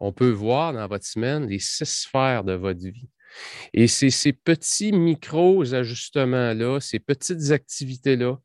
[0.00, 3.08] on peut voir dans votre semaine les six sphères de votre vie.
[3.74, 8.38] Et ces petits micros-ajustements-là, ces petites activités-là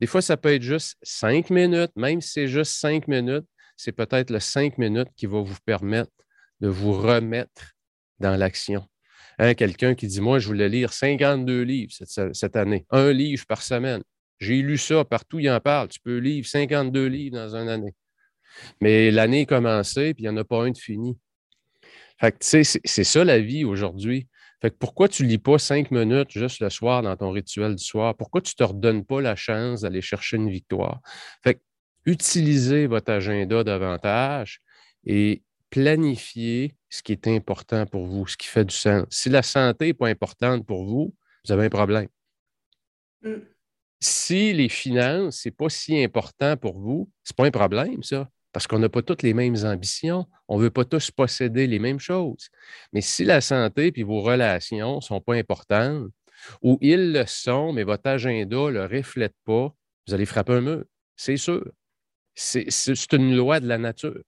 [0.00, 3.46] des fois, ça peut être juste cinq minutes, même si c'est juste cinq minutes,
[3.76, 6.12] c'est peut-être le cinq minutes qui va vous permettre
[6.60, 7.74] de vous remettre
[8.18, 8.86] dans l'action.
[9.38, 13.60] Hein, quelqu'un qui dit, moi, je voulais lire 52 livres cette, année, un livre par
[13.62, 14.02] semaine.
[14.38, 15.88] J'ai lu ça, partout il en parle.
[15.88, 17.94] Tu peux lire 52 livres dans une année.
[18.80, 21.18] Mais l'année est commencée, puis il n'y en a pas un de fini.
[22.40, 24.28] C'est ça la vie aujourd'hui.
[24.62, 27.74] Fait que pourquoi tu ne lis pas cinq minutes juste le soir dans ton rituel
[27.74, 28.16] du soir?
[28.16, 31.00] Pourquoi tu ne te redonnes pas la chance d'aller chercher une victoire?
[31.44, 31.60] Fait que
[32.06, 34.60] utilisez votre agenda davantage
[35.04, 39.06] et planifiez ce qui est important pour vous, ce qui fait du sens.
[39.10, 42.08] Si la santé n'est pas importante pour vous, vous avez un problème.
[43.22, 43.34] Mm.
[44.00, 48.02] Si les finances, ce n'est pas si important pour vous, ce n'est pas un problème,
[48.02, 51.66] ça parce qu'on n'a pas toutes les mêmes ambitions, on ne veut pas tous posséder
[51.66, 52.48] les mêmes choses.
[52.94, 56.08] Mais si la santé et vos relations ne sont pas importantes,
[56.62, 59.74] ou ils le sont, mais votre agenda ne le reflète pas,
[60.06, 60.84] vous allez frapper un mur.
[61.16, 61.70] C'est sûr.
[62.34, 64.22] C'est une loi de la nature.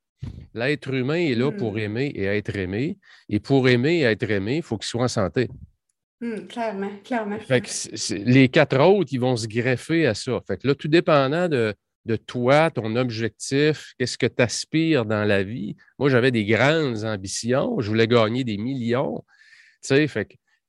[0.53, 1.79] L'être humain est là pour hmm.
[1.79, 2.99] aimer et être aimé.
[3.31, 5.49] Et pour aimer et être aimé, il faut qu'il soit en santé.
[6.21, 7.39] Hmm, clairement, clairement.
[8.11, 10.39] les quatre autres, ils vont se greffer à ça.
[10.47, 11.75] Fait que là, tout dépendant de,
[12.09, 15.77] de toi, ton objectif, qu'est-ce que tu aspires dans la vie.
[15.99, 19.23] Moi, j'avais des grandes ambitions, je voulais gagner des millions.
[19.83, 20.29] Tu sais, fait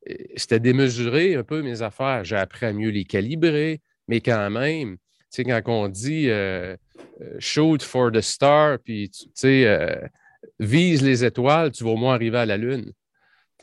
[0.09, 2.25] euh, c'était démesuré un peu mes affaires.
[2.25, 6.75] J'ai appris à mieux les calibrer, mais quand même, tu sais, quand on dit euh,
[7.21, 9.65] euh, shoot for the star, puis tu sais,
[10.59, 12.91] vise les étoiles, tu vas au moins arriver à la Lune.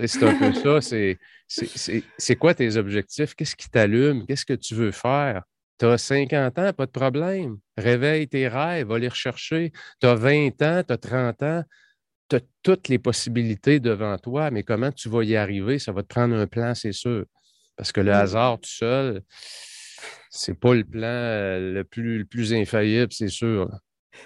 [0.06, 1.18] C'est un peu ça.
[2.18, 3.34] C'est quoi tes objectifs?
[3.34, 4.24] Qu'est-ce qui t'allume?
[4.26, 5.42] Qu'est-ce que tu veux faire?
[5.78, 7.58] Tu as 50 ans, pas de problème.
[7.76, 9.72] Réveille tes rêves, va les rechercher.
[10.00, 11.62] Tu as 20 ans, tu as 30 ans,
[12.28, 15.78] tu as toutes les possibilités devant toi, mais comment tu vas y arriver?
[15.78, 17.24] Ça va te prendre un plan, c'est sûr.
[17.76, 18.14] Parce que le mmh.
[18.14, 19.22] hasard tout seul,
[20.30, 23.70] c'est pas le plan euh, le plus, le plus infaillible, c'est sûr.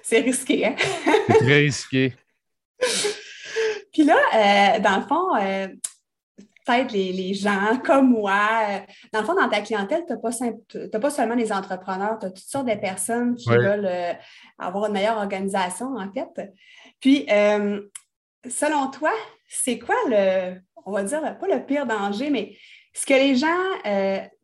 [0.03, 0.77] C'est risqué, hein?
[0.79, 2.15] c'est très risqué.
[3.93, 5.69] Puis là, euh, dans le fond, euh,
[6.65, 8.79] peut-être les, gens comme moi, euh,
[9.13, 12.39] dans le fond, dans ta clientèle, tu n'as pas, seulement des entrepreneurs, tu as toutes
[12.39, 13.91] sortes de personnes qui veulent
[14.59, 16.53] avoir une meilleure organisation, en fait.
[17.01, 17.27] Puis,
[18.49, 19.13] selon toi,
[19.49, 22.57] c'est quoi le, on va dire, pas le pire danger, mais
[22.95, 23.47] ce que les gens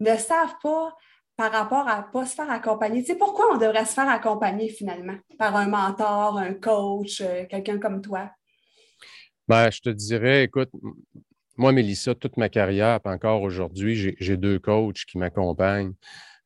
[0.01, 0.95] ne savent pas
[1.37, 3.03] par rapport à ne pas se faire accompagner?
[3.03, 7.79] Tu sais, pourquoi on devrait se faire accompagner finalement par un mentor, un coach, quelqu'un
[7.79, 8.31] comme toi?
[9.49, 10.71] Ben, je te dirais, écoute,
[11.57, 15.95] moi, Mélissa, toute ma carrière, encore aujourd'hui, j'ai deux coachs qui m'accompagnent.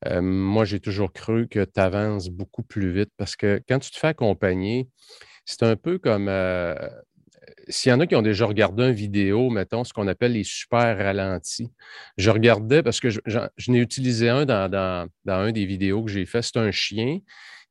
[0.07, 3.91] Euh, moi, j'ai toujours cru que tu avances beaucoup plus vite parce que quand tu
[3.91, 4.89] te fais accompagner,
[5.45, 6.75] c'est un peu comme euh,
[7.67, 10.43] s'il y en a qui ont déjà regardé une vidéo, mettons, ce qu'on appelle les
[10.43, 11.71] super ralentis.
[12.17, 13.19] Je regardais parce que je,
[13.67, 16.41] n'ai utilisé un dans, dans, dans, un des vidéos que j'ai fait.
[16.41, 17.19] C'est un chien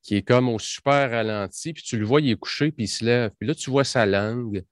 [0.02, 2.88] qui est comme au super ralenti, puis tu le vois, il est couché, puis il
[2.88, 3.32] se lève.
[3.38, 4.64] Puis là, tu vois sa langue.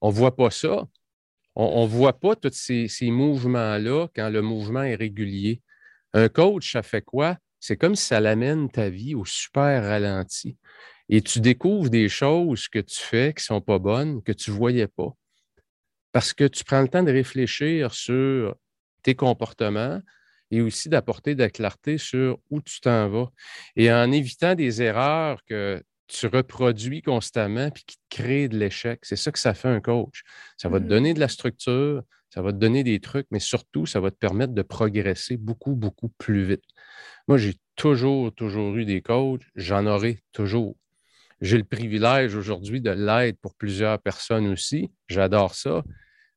[0.00, 0.84] On ne voit pas ça.
[1.56, 5.62] On ne voit pas tous ces, mouvements-là quand le mouvement est régulier.
[6.12, 7.38] Un coach, ça fait quoi?
[7.60, 10.56] C'est comme si ça l'amène ta vie au super ralenti.
[11.08, 14.50] Et tu découvres des choses que tu fais qui ne sont pas bonnes, que tu
[14.50, 15.14] ne voyais pas.
[16.12, 18.56] Parce que tu prends le temps de réfléchir sur
[19.02, 20.00] tes comportements
[20.50, 23.30] et aussi d'apporter de la clarté sur où tu t'en vas.
[23.76, 29.00] Et en évitant des erreurs que tu reproduis constamment puis qui te crée de l'échec.
[29.02, 30.22] C'est ça que ça fait un coach.
[30.56, 33.38] Ça va te mmh donner de la structure, ça va te donner des trucs, mais
[33.38, 36.64] surtout, ça va te permettre de progresser beaucoup, beaucoup plus vite.
[37.28, 40.76] Moi, j'ai toujours, toujours eu des coachs, j'en aurai toujours.
[41.40, 44.90] J'ai le privilège aujourd'hui de l'aide pour plusieurs personnes aussi.
[45.08, 45.84] J'adore ça.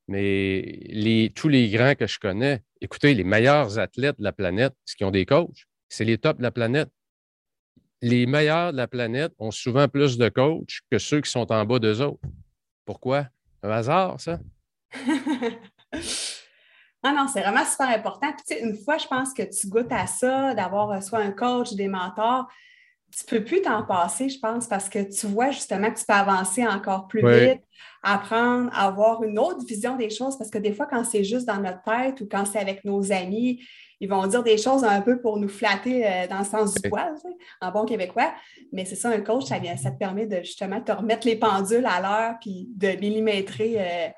[0.06, 4.74] Mais les, tous les grands que je connais, écoutez, les meilleurs athlètes de la planète,
[4.84, 6.90] ce qui ont des coachs, c'est les tops de la planète
[8.00, 11.64] les meilleurs de la planète ont souvent plus de coachs que ceux qui sont en
[11.64, 12.20] bas d'eux autres.
[12.84, 13.26] Pourquoi?
[13.62, 14.38] Un hasard, ça?
[17.02, 18.32] Ah non, c'est vraiment super important.
[18.32, 21.72] Puis, une fois, je pense que tu goûtes à ça, d'avoir euh, soit un coach,
[21.74, 22.48] des mentors,
[23.16, 26.04] tu ne peux plus t'en passer, je pense, parce que tu vois justement que tu
[26.06, 27.62] peux avancer encore plus vite,
[28.02, 31.60] apprendre, avoir une autre vision des choses, parce que des fois, quand c'est juste dans
[31.60, 33.62] notre tête ou quand c'est avec nos amis,
[34.00, 36.88] ils vont dire des choses un peu pour nous flatter euh, dans le sens du
[36.88, 37.14] poil,
[37.60, 38.32] en bon québécois.
[38.72, 42.00] Mais c'est ça, un coach, ça, te permet de justement te remettre les pendules à
[42.00, 44.08] l'heure puis de millimétrer, euh,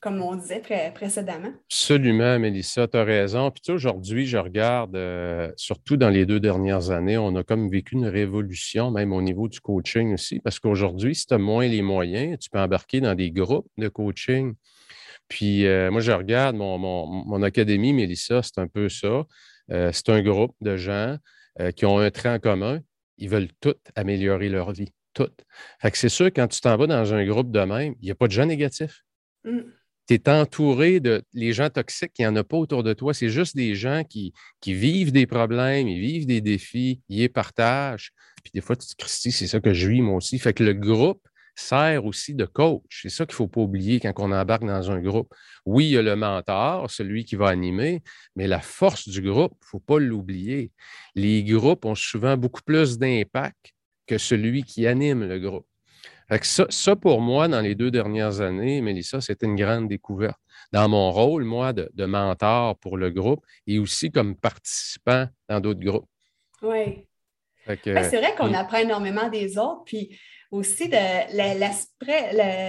[0.00, 0.62] comme on disait
[0.94, 1.52] précédemment.
[1.70, 3.50] Absolument, Mélissa, tu as raison.
[3.50, 7.44] Puis tu sais, aujourd'hui, je regarde, euh, surtout dans les deux dernières années, on a
[7.44, 11.38] comme vécu une révolution, même au niveau du coaching aussi, parce qu'aujourd'hui, si tu as
[11.38, 14.54] moins les moyens, tu peux embarquer dans des groupes de coaching.
[15.30, 19.24] Puis euh, moi, je regarde mon, académie, Mélissa, c'est un peu ça.
[19.70, 21.16] Euh, c'est un groupe de gens
[21.60, 22.80] euh, qui ont un trait en commun.
[23.16, 24.92] Ils veulent tous améliorer leur vie.
[25.14, 25.44] Toutes.
[25.80, 28.10] Fait que c'est sûr, quand tu t'en vas dans un groupe de même, il n'y
[28.10, 29.02] a pas de gens négatifs.
[29.44, 29.60] Mm.
[30.08, 33.14] Tu es entouré de les gens toxiques, il n'y en a pas autour de toi.
[33.14, 37.28] C'est juste des gens qui, qui vivent des problèmes, ils vivent des défis, ils les
[37.28, 38.12] partagent.
[38.42, 40.40] Puis des fois, tu te dis, c'est ça que je vis moi aussi.
[40.40, 41.22] Fait que le groupe,
[41.60, 43.00] sert aussi de coach.
[43.02, 45.32] C'est ça qu'il ne faut pas oublier quand on embarque dans un groupe.
[45.66, 48.02] Oui, il y a le mentor, celui qui va animer,
[48.36, 50.72] mais la force du groupe, il ne faut pas l'oublier.
[51.14, 53.74] Les groupes ont souvent beaucoup plus d'impact
[54.06, 55.66] que celui qui anime le groupe.
[56.42, 60.38] Ça, pour moi, dans les deux dernières années, Mélissa, c'était une grande découverte.
[60.72, 65.80] Dans mon rôle, moi, de, mentor pour le groupe et aussi comme participant dans d'autres
[65.80, 66.08] groupes.
[66.62, 67.06] Oui.
[67.66, 69.82] c'est vrai qu'on apprend énormément des autres.
[69.84, 70.16] Puis
[70.50, 70.96] aussi de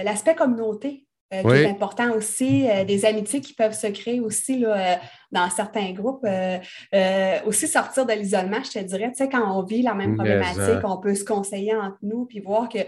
[0.04, 1.06] l'aspect communauté.
[1.32, 4.96] Euh, qui est important aussi, euh, des amitiés qui peuvent se créer aussi là, euh,
[5.30, 6.26] dans certains groupes.
[7.46, 10.84] aussi sortir de l'isolement, je te dirais, tu sais, quand on vit la même problématique,
[10.84, 12.80] on peut se conseiller entre nous puis voir que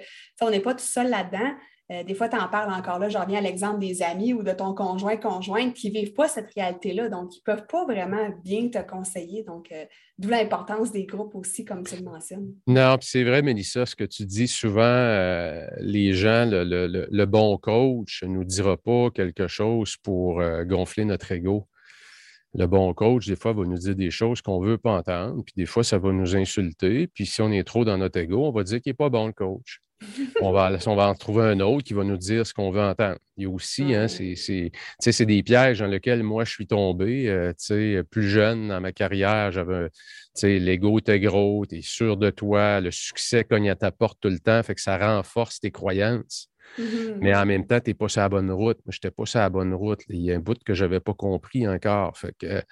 [0.42, 1.52] on n'est pas tout seul là-dedans.
[1.90, 4.42] Euh, des fois, tu en parles encore là, je reviens à l'exemple des amis ou
[4.42, 7.85] de ton conjoint, conjointe qui ne vivent pas cette réalité-là, donc ils ne peuvent pas
[7.85, 9.42] vraiment bien te conseiller.
[9.42, 9.85] Donc, euh,
[10.18, 12.55] d'où l'importance des groupes aussi, comme tu le mentionnes.
[12.66, 18.23] Non, c'est vrai, Mélissa, ce que tu dis souvent, euh, les gens, le, bon coach
[18.23, 21.68] ne nous dira pas quelque chose pour gonfler notre ego.
[22.55, 25.42] Le bon coach, des fois, va nous dire des choses qu'on ne veut pas entendre,
[25.44, 27.09] puis des fois, ça va nous insulter.
[27.09, 29.27] Puis si on est trop dans notre ego, on va dire qu'il n'est pas bon,
[29.27, 29.81] le coach
[30.40, 32.83] on, va, on va en trouver un autre qui va nous dire ce qu'on veut
[32.83, 33.19] entendre.
[33.37, 37.29] Il y a aussi, hein, c'est des pièges dans lesquels moi je suis tombé.
[37.29, 39.88] Euh, plus jeune dans ma carrière, j'avais
[40.43, 44.29] l'ego était gros, tu es sûr de toi, le succès cogne à ta porte tout
[44.29, 46.51] le temps, fait que ça renforce tes croyances.
[46.79, 47.18] Mm-hmm.
[47.20, 48.79] Mais en même temps, tu n'es pas sur la bonne route.
[48.88, 50.00] Je n'étais pas sur la bonne route.
[50.09, 52.16] Il y a un bout que je n'avais pas compris encore.
[52.38, 52.62] Que,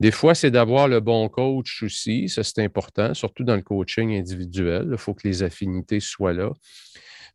[0.00, 2.28] des fois, c'est d'avoir le bon coach aussi.
[2.28, 4.88] Ça, c'est important, surtout dans le coaching individuel.
[4.92, 6.52] Il faut que les affinités soient là.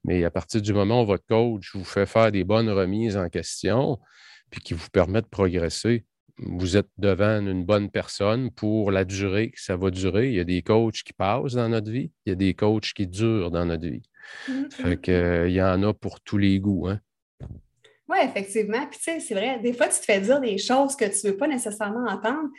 [0.04, 3.28] Mais à partir du moment où votre coach vous fait faire des bonnes remises en
[3.30, 4.00] question,
[4.50, 6.06] puis qui vous permet de progresser,
[6.42, 10.30] vous êtes devant une bonne personne pour la durée que ça va durer.
[10.30, 12.94] Il y a des coachs qui passent dans notre vie, il y a des coachs
[12.94, 14.04] qui durent dans notre vie.
[14.48, 14.72] Mm-hmm.
[14.72, 16.88] Fait que, euh, il y en a pour tous les goûts.
[16.88, 17.00] Hein?
[18.08, 18.86] Oui, effectivement.
[18.88, 21.26] Puis, tu sais, c'est vrai, des fois, tu te fais dire des choses que tu
[21.26, 22.50] ne veux pas nécessairement entendre.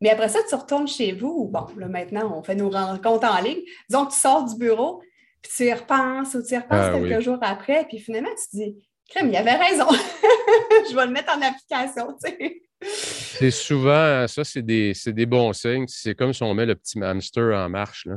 [0.00, 1.48] Mais après ça, tu retournes chez vous.
[1.48, 3.60] Bon, là, maintenant, on fait nos rencontres en ligne.
[3.88, 5.02] Disons que tu sors du bureau,
[5.42, 8.50] puis tu y repenses ou tu y repenses ah quelques jours après, puis finalement, tu
[8.50, 9.86] te dis, crème, il avait raison.
[10.90, 12.62] Je vais le mettre en application, tu sais.
[12.82, 15.86] C'est souvent, ça, c'est des, des, bons signes.
[15.86, 18.06] C'est comme si on met le petit hamster en marche.
[18.06, 18.16] Là.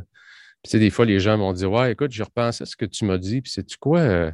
[0.64, 3.06] Puis, des fois, les gens vont dire Ouais, écoute, je repense à ce que tu
[3.06, 4.00] m'as dit, puis sais-tu quoi?
[4.00, 4.32] Euh,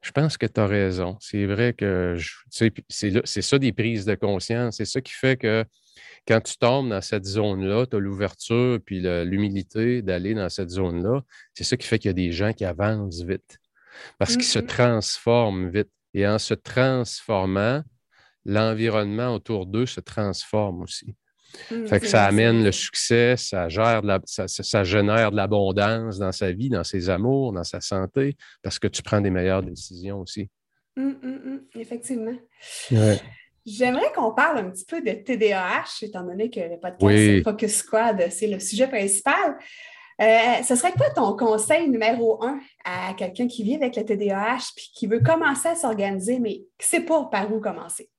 [0.00, 1.16] je pense que tu as raison.
[1.20, 2.16] C'est vrai que
[2.88, 4.76] c'est ça des prises de conscience.
[4.76, 5.64] C'est ça qui fait que
[6.26, 11.22] quand tu tombes dans cette zone-là, tu as l'ouverture puis l'humilité d'aller dans cette zone-là.
[11.54, 13.58] C'est ça qui fait qu'il y a des gens qui avancent vite
[14.18, 14.66] parce qu'ils se mm-hmm.
[14.66, 15.90] transforment vite.
[16.14, 17.82] Et en se transformant,
[18.44, 21.14] l'environnement autour d'eux se transforme aussi.
[21.70, 26.52] Mmh, fait que ça amène le succès, ça, gère ça, génère de l'abondance dans sa
[26.52, 30.50] vie, dans ses amours, dans sa santé, parce que tu prends des meilleures décisions aussi.
[30.96, 32.36] Mmh, mmh, effectivement.
[33.64, 38.28] J'aimerais qu'on parle un petit peu de TDAH, étant donné que le podcast Focus Squad,
[38.30, 39.58] c'est le sujet principal.
[40.20, 44.72] Euh, ce serait quoi ton conseil numéro un à quelqu'un qui vit avec le TDAH
[44.76, 48.10] et qui veut commencer à s'organiser, mais qui ne sait pas par où commencer?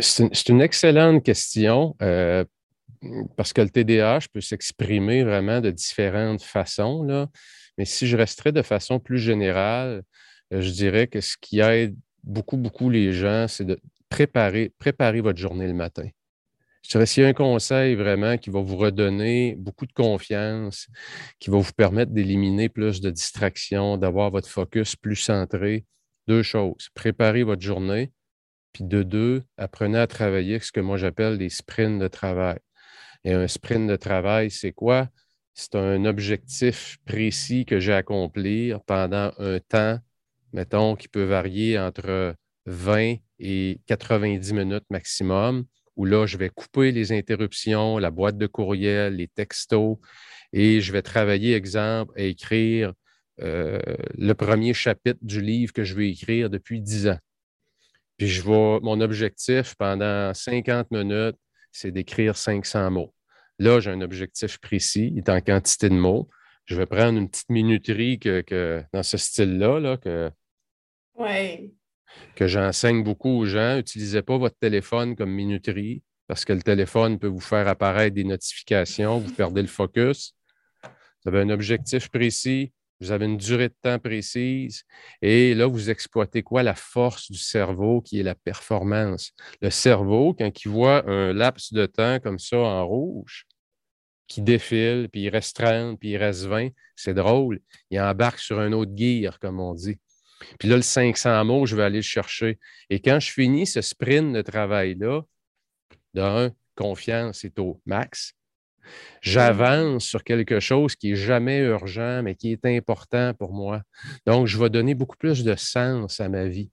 [0.00, 2.44] C'est une excellente question euh,
[3.36, 7.28] parce que le TDAH peut s'exprimer vraiment de différentes façons.
[7.78, 10.02] Mais si je resterais de façon plus générale,
[10.52, 15.20] euh, je dirais que ce qui aide beaucoup, beaucoup les gens, c'est de préparer, préparer
[15.20, 16.08] votre journée le matin.
[16.82, 20.88] Je dirais s'il y a un conseil vraiment qui va vous redonner beaucoup de confiance,
[21.38, 25.84] qui va vous permettre d'éliminer plus de distractions, d'avoir votre focus plus centré,
[26.26, 26.88] deux choses.
[26.94, 28.12] Préparez votre journée
[28.72, 32.58] puis de deux, apprenez à travailler ce que moi j'appelle des sprints de travail.
[33.24, 35.08] Et un sprint de travail, c'est quoi?
[35.54, 39.98] C'est un objectif précis que j'ai à accomplir pendant un temps,
[40.52, 42.34] mettons, qui peut varier entre
[42.66, 45.64] 20 et 90 minutes maximum,
[45.96, 49.98] où là, je vais couper les interruptions, la boîte de courriel, les textos,
[50.52, 52.94] et je vais travailler, exemple, à écrire
[53.40, 53.80] euh,
[54.16, 57.18] le premier chapitre du livre que je vais écrire depuis 10 ans.
[58.20, 61.38] Puis je vois mon objectif pendant 50 minutes,
[61.72, 63.14] c'est d'écrire 500 mots.
[63.58, 66.28] Là, j'ai un objectif précis, il est en quantité de mots.
[66.66, 70.30] Je vais prendre une petite minuterie que, dans ce style-là, là, que,
[72.36, 73.76] que j'enseigne beaucoup aux gens.
[73.76, 78.24] N'utilisez pas votre téléphone comme minuterie parce que le téléphone peut vous faire apparaître des
[78.24, 80.34] notifications, vous perdez le focus.
[80.84, 84.84] Vous avez un objectif précis, vous avez une durée de temps précise
[85.22, 86.62] et là, vous exploitez quoi?
[86.62, 89.32] La force du cerveau qui est la performance.
[89.60, 93.46] Le cerveau, quand il voit un laps de temps comme ça en rouge,
[94.26, 97.60] qui défile, puis il reste 30, puis il reste 20, c'est drôle.
[97.90, 99.98] Il embarque sur un autre gear, comme on dit.
[100.58, 102.58] Puis là, le 500 mots, je vais aller le chercher.
[102.90, 105.22] Et quand je finis ce sprint de travail-là,
[106.14, 108.34] d'un, confiance est au max.
[109.20, 113.82] J'avance sur quelque chose qui n'est jamais urgent, mais qui est important pour moi.
[114.26, 116.70] Donc, je vais donner beaucoup plus de sens à ma vie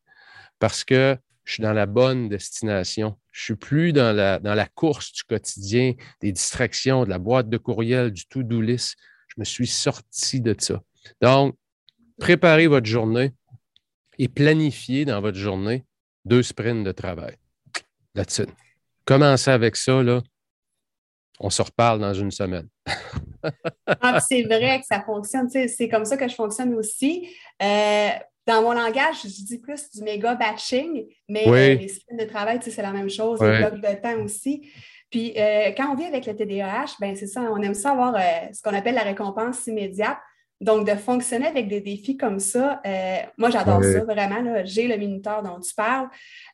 [0.59, 3.17] parce que je suis dans la bonne destination.
[3.31, 7.57] Je ne suis plus dans la, course du quotidien, des distractions, de la boîte de
[7.57, 8.97] courriel, du to-do list.
[9.29, 10.81] Je me suis sorti de ça.
[11.21, 11.55] Donc,
[12.19, 13.33] préparez votre journée
[14.19, 15.85] et planifiez dans votre journée
[16.25, 17.35] deux sprints de travail.
[18.13, 18.49] That's it.
[19.05, 20.21] Commencez avec ça, là,
[21.39, 22.67] on se reparle dans une semaine.
[24.01, 25.49] ah, c'est vrai que ça fonctionne.
[25.49, 27.29] C'est comme ça que je fonctionne aussi.
[27.61, 28.09] Euh,
[28.45, 32.59] dans mon langage, je dis plus du méga batching, mais euh, les sprints de travail,
[32.61, 34.69] c'est la même chose, les blocs de temps aussi.
[35.09, 38.15] Puis euh, quand on vit avec le TDAH, ben c'est ça, on aime ça avoir
[38.53, 40.17] ce qu'on appelle la récompense immédiate.
[40.59, 44.63] Donc, de fonctionner avec des défis comme ça, euh, moi, j'adore ça vraiment.
[44.65, 46.07] J'ai le minuteur dont tu parles.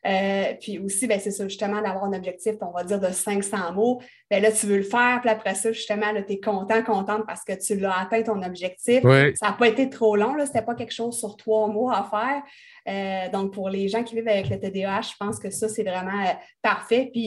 [0.06, 3.72] Euh, puis aussi, ben, c'est ça, justement, d'avoir un objectif, on va dire, de 500
[3.72, 4.02] mots.
[4.30, 5.20] Bien, là, tu veux le faire.
[5.22, 9.02] Puis après ça, justement, tu es content, contente parce que tu l'as atteint ton objectif.
[9.02, 10.34] Ça n'a pas été trop long.
[10.38, 12.42] Ce n'était pas quelque chose sur trois mois à faire.
[12.86, 15.82] Euh, donc, pour les gens qui vivent avec le TDAH, je pense que ça, c'est
[15.82, 16.24] vraiment
[16.60, 17.08] parfait.
[17.10, 17.26] Puis,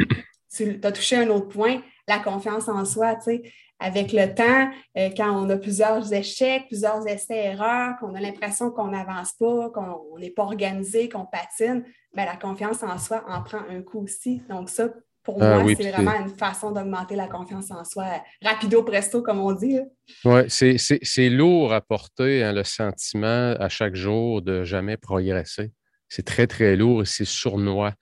[0.55, 3.41] tu as touché un autre point, la confiance en soi, tu sais.
[3.79, 8.87] Avec le temps, euh, quand on a plusieurs échecs, plusieurs essais-erreurs, qu'on a l'impression qu'on
[8.87, 11.83] n'avance pas, qu'on n'est pas organisé, qu'on patine,
[12.15, 14.41] bien, la confiance en soi en prend un coup aussi.
[14.49, 14.89] Donc, ça,
[15.27, 18.05] pour ah moi, c'est vraiment une façon d'augmenter la confiance en soi,
[18.41, 19.77] rapido presto, comme on dit.
[20.23, 25.71] Oui, c'est lourd à porter, hein, le sentiment à chaque jour de jamais progresser.
[26.09, 27.93] C'est très, très lourd et c'est sournois.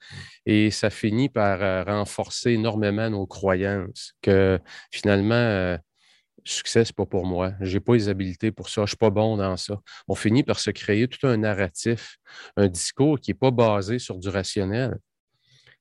[0.44, 4.60] Et ça finit par euh, renforcer énormément nos croyances que
[4.92, 5.76] finalement, euh,
[6.44, 7.52] succès, ce n'est pas pour moi.
[7.60, 8.82] Je n'ai pas les habiletés pour ça.
[8.82, 9.80] Je ne suis pas bon dans ça.
[10.08, 12.18] On finit par se créer tout un narratif,
[12.56, 14.96] un discours qui n'est pas basé sur du rationnel.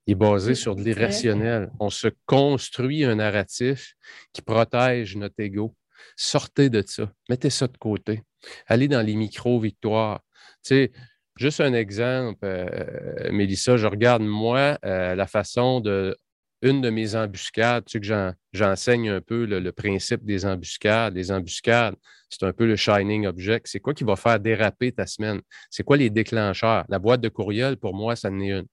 [0.08, 1.72] Il est basé sur de l'irrationnel.
[1.80, 3.96] On se construit un narratif
[4.34, 5.76] qui protège notre ego.
[6.16, 7.12] Sortez de ça.
[7.30, 8.22] Mettez ça de côté.
[8.68, 10.22] Allez dans les micro-victoires.
[10.64, 10.92] Tu sais,
[11.38, 16.18] Juste un exemple, euh, Mélissa, je regarde moi euh, la façon de
[16.62, 21.14] une de mes embuscades, tu sais que j'enseigne un peu le, principe des embuscades.
[21.14, 21.96] Les embuscades,
[22.30, 23.68] c'est un peu le shining object.
[23.68, 25.42] C'est quoi qui va faire déraper ta semaine?
[25.70, 26.86] C'est quoi les déclencheurs?
[26.88, 28.68] La boîte de courriel, pour moi, ça en est une.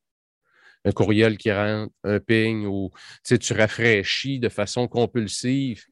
[0.85, 2.91] Un courriel qui rentre, un ping ou
[3.25, 5.85] tu rafraîchis de façon compulsive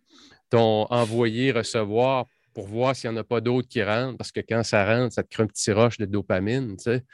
[0.50, 2.26] ton envoyé-recevoir
[2.61, 5.14] pour voir s'il n'y en a pas d'autres qui rentrent, parce que quand ça rentre,
[5.14, 7.04] ça te crée un petit roche de dopamine, tu sais.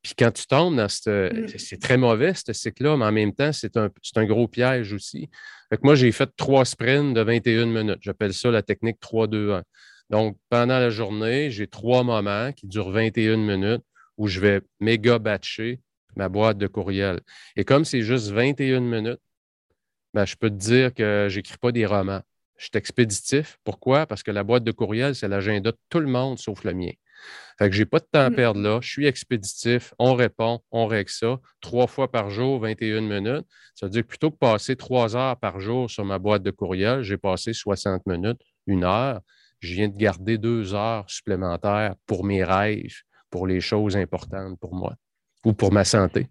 [0.00, 1.32] Puis quand tu tombes dans ce...
[1.32, 1.58] Mm.
[1.58, 5.28] C'est très mauvais, ce cycle-là, mais en même temps, c'est un, un, gros piège aussi.
[5.70, 7.98] Fait que moi, j'ai fait trois sprints de 21 minutes.
[8.00, 9.62] J'appelle ça la technique 3-2-1.
[10.10, 13.82] Donc, pendant la journée, j'ai trois moments qui durent 21 minutes
[14.18, 15.80] où je vais méga batcher
[16.14, 17.20] ma boîte de courriel.
[17.56, 19.20] Et comme c'est juste 21 minutes,
[20.14, 22.22] ben, je peux te dire que je n'écris pas des romans.
[22.62, 23.58] Je suis expéditif.
[23.64, 24.06] Pourquoi?
[24.06, 26.92] Parce que la boîte de courriel, c'est l'agenda de tout le monde sauf le mien.
[27.58, 28.36] Fait que je n'ai pas de temps à mm.
[28.36, 28.78] perdre là.
[28.80, 29.92] Je suis expéditif.
[29.98, 31.40] On répond, on règle ça.
[31.60, 33.46] Trois fois par jour, 21 minutes.
[33.74, 36.52] Ça veut dire que plutôt que passer trois heures par jour sur ma boîte de
[36.52, 39.22] courriel, j'ai passé 60 minutes, une heure.
[39.58, 42.94] Je viens de garder deux heures supplémentaires pour mes rêves,
[43.28, 44.94] pour les choses importantes pour moi
[45.44, 46.28] ou pour ma santé.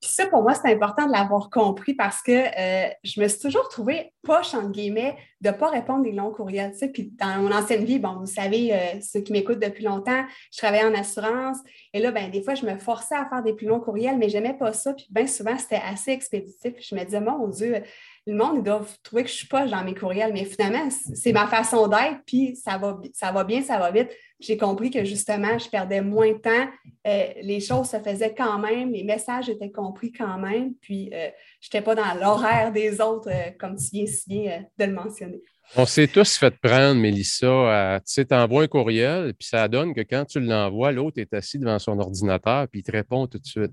[0.00, 3.40] Puis ça, pour moi, c'est important de l'avoir compris parce que euh, je me suis
[3.40, 6.70] toujours trouvée poche, entre guillemets, de ne pas répondre des longs courriels.
[6.72, 6.88] Tu sais.
[6.88, 10.58] Puis dans mon ancienne vie, bon, vous savez, euh, ceux qui m'écoutent depuis longtemps, je
[10.58, 11.58] travaillais en assurance.
[11.92, 14.28] Et là, ben, des fois, je me forçais à faire des plus longs courriels, mais
[14.28, 14.94] je n'aimais pas ça.
[14.94, 16.74] Puis bien souvent, c'était assez expéditif.
[16.78, 17.82] Je me disais, mon Dieu,
[18.30, 20.32] le monde, ils doivent trouver que je suis poche dans mes courriels.
[20.32, 24.10] Mais finalement, c'est ma façon d'être, puis ça va, ça va bien, ça va vite
[24.40, 26.68] j'ai compris que justement, je perdais moins de temps.
[27.06, 31.28] Euh, les choses se faisaient quand même, les messages étaient compris quand même, puis euh,
[31.60, 34.92] je n'étais pas dans l'horaire des autres, euh, comme tu viens si bien de le
[34.92, 35.42] mentionner.
[35.76, 38.00] On s'est tous fait prendre, Mélissa.
[38.06, 41.58] Tu sais, t'envoies un courriel, puis ça donne que quand tu l'envoies, l'autre est assis
[41.58, 43.72] devant son ordinateur, puis il te répond tout de suite.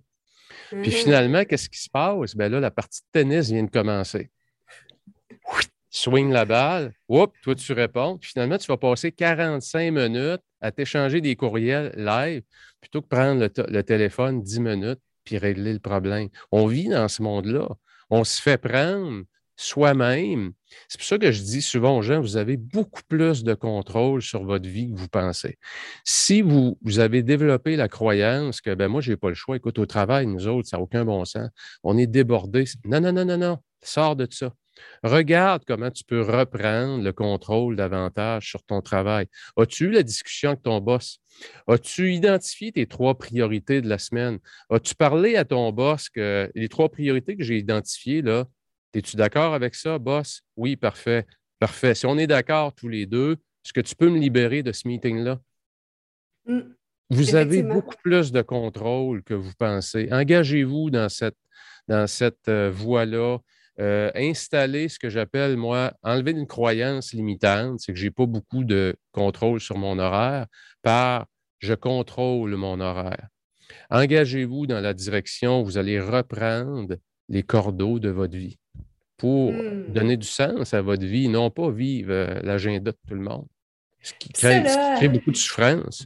[0.69, 0.91] Puis mm-hmm.
[0.91, 2.35] finalement, qu'est-ce qui se passe?
[2.35, 4.29] Ben là, la partie de tennis vient de commencer
[5.95, 8.19] swing la balle, Oups, toi tu réponds.
[8.21, 12.43] finalement, tu vas passer 45 minutes à t'échanger des courriels live
[12.81, 16.27] plutôt que prendre le, téléphone 10 minutes puis régler le problème.
[16.51, 17.69] On vit dans ce monde-là.
[18.09, 19.23] On se fait prendre
[19.55, 20.51] soi-même.
[20.89, 24.21] C'est pour ça que je dis souvent aux gens, vous avez beaucoup plus de contrôle
[24.21, 25.57] sur votre vie que vous pensez.
[26.03, 29.55] Si vous, vous avez développé la croyance que ben moi, je n'ai pas le choix,
[29.55, 31.49] écoute, au travail, nous autres, ça n'a aucun bon sens,
[31.83, 32.65] on est débordés.
[32.83, 34.51] Non, non, non, non, non, sors de ça.
[35.03, 39.27] Regarde comment tu peux reprendre le contrôle davantage sur ton travail.
[39.57, 41.19] As-tu eu la discussion avec ton boss?
[41.67, 44.39] As-tu identifié tes trois priorités de la semaine?
[44.69, 48.45] As-tu parlé à ton boss que les trois priorités que j'ai identifiées, là,
[48.93, 50.41] es-tu d'accord avec ça, boss?
[50.55, 51.25] Oui, parfait.
[51.59, 51.95] Parfait.
[51.95, 54.87] Si on est d'accord tous les deux, est-ce que tu peux me libérer de ce
[54.87, 55.39] meeting-là?
[56.45, 56.61] Mmh.
[57.09, 60.07] Vous avez beaucoup plus de contrôle que vous pensez.
[60.11, 61.37] Engagez-vous dans cette,
[61.87, 63.37] dans cette euh, voie-là.
[63.79, 68.25] Euh, installer ce que j'appelle, moi, enlever une croyance limitante, c'est que je n'ai pas
[68.25, 70.45] beaucoup de contrôle sur mon horaire,
[70.81, 71.25] par
[71.59, 73.27] je contrôle mon horaire.
[73.89, 76.95] Engagez-vous dans la direction où vous allez reprendre
[77.27, 78.57] les cordeaux de votre vie
[79.17, 79.91] pour hmm.
[79.91, 83.47] donner du sens à votre vie, non pas vivre euh, l'agenda de tout le monde,
[84.01, 86.05] ce qui crée beaucoup de souffrance.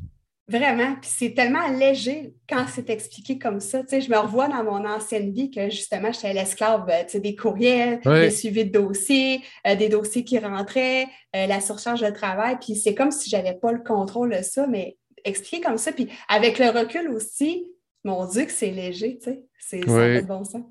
[0.49, 0.95] Vraiment.
[0.95, 3.81] Puis c'est tellement léger quand c'est expliqué comme ça.
[3.81, 7.35] Tu sais, je me revois dans mon ancienne vie que justement, j'étais l'esclave euh, des
[7.35, 11.03] courriels, des suivis de dossiers, euh, des dossiers qui rentraient,
[11.35, 12.57] euh, la surcharge de travail.
[12.59, 15.91] Puis c'est comme si je n'avais pas le contrôle de ça, mais expliqué comme ça.
[15.91, 17.67] Puis avec le recul aussi,
[18.03, 19.43] mon Dieu que c'est léger, tu sais.
[19.61, 20.21] C'est oui.
[20.23, 20.63] bon sens.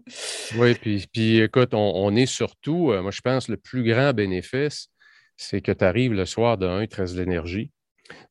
[0.56, 4.88] Oui, puis, puis écoute, on, on est surtout, moi je pense, le plus grand bénéfice,
[5.36, 7.70] c'est que tu arrives le soir de un, tu restes de l'énergie.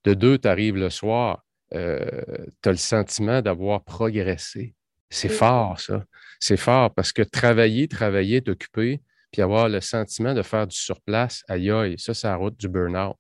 [0.04, 2.22] De deux, tu arrives le soir, euh,
[2.62, 4.76] tu as le sentiment d'avoir progressé.
[5.10, 6.04] C'est fort, ça.
[6.40, 9.02] C'est fort parce que travailler, travailler, t'occuper,
[9.32, 12.68] puis avoir le sentiment de faire du surplace, aïe aïe, ça, c'est la route du
[12.68, 13.16] burn-out.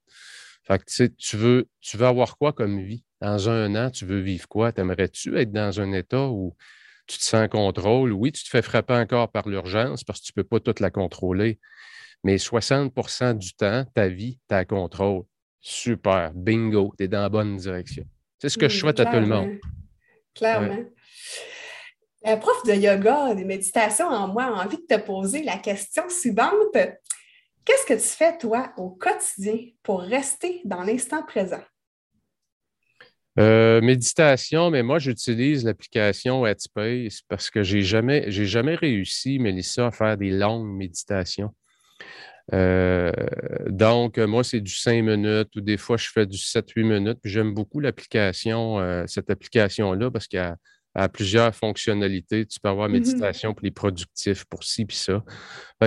[0.63, 3.03] Fait que, tu veux, tu veux avoir quoi comme vie?
[3.21, 4.71] Dans un an, tu veux vivre quoi?
[4.71, 6.55] T'aimerais-tu être dans un état où
[7.07, 8.11] tu te sens en contrôle?
[8.11, 10.81] Oui, tu te fais frapper encore par l'urgence parce que tu ne peux pas toute
[10.81, 11.59] la contrôler.
[12.23, 15.23] Mais 60% du temps, ta vie, tu as contrôle.
[15.69, 18.05] Super, bingo, tu es dans la bonne direction.
[18.39, 19.57] C'est ce que je souhaite à tout le monde.
[20.33, 20.85] Clairement.
[22.23, 26.07] La prof de yoga, de méditation en moi, a envie de te poser la question
[26.07, 26.77] suivante.
[27.65, 31.63] Qu'est-ce que tu fais, toi, au quotidien pour rester dans l'instant présent?
[33.37, 39.87] Euh, méditation, mais moi, j'utilise l'application Headspace parce que j'ai jamais, j'ai jamais réussi, Mélissa,
[39.87, 41.53] à faire des longues méditations.
[42.53, 43.11] Euh,
[43.67, 47.19] donc, moi, c'est du 5 minutes ou des fois, je fais du 7-8 minutes.
[47.23, 50.55] j'aime beaucoup l'application, euh, cette application-là, parce qu'elle
[50.95, 52.45] a, plusieurs fonctionnalités.
[52.45, 52.91] Tu peux avoir mm-hmm.
[52.91, 55.23] méditation pour les productifs, pour ci puis ça.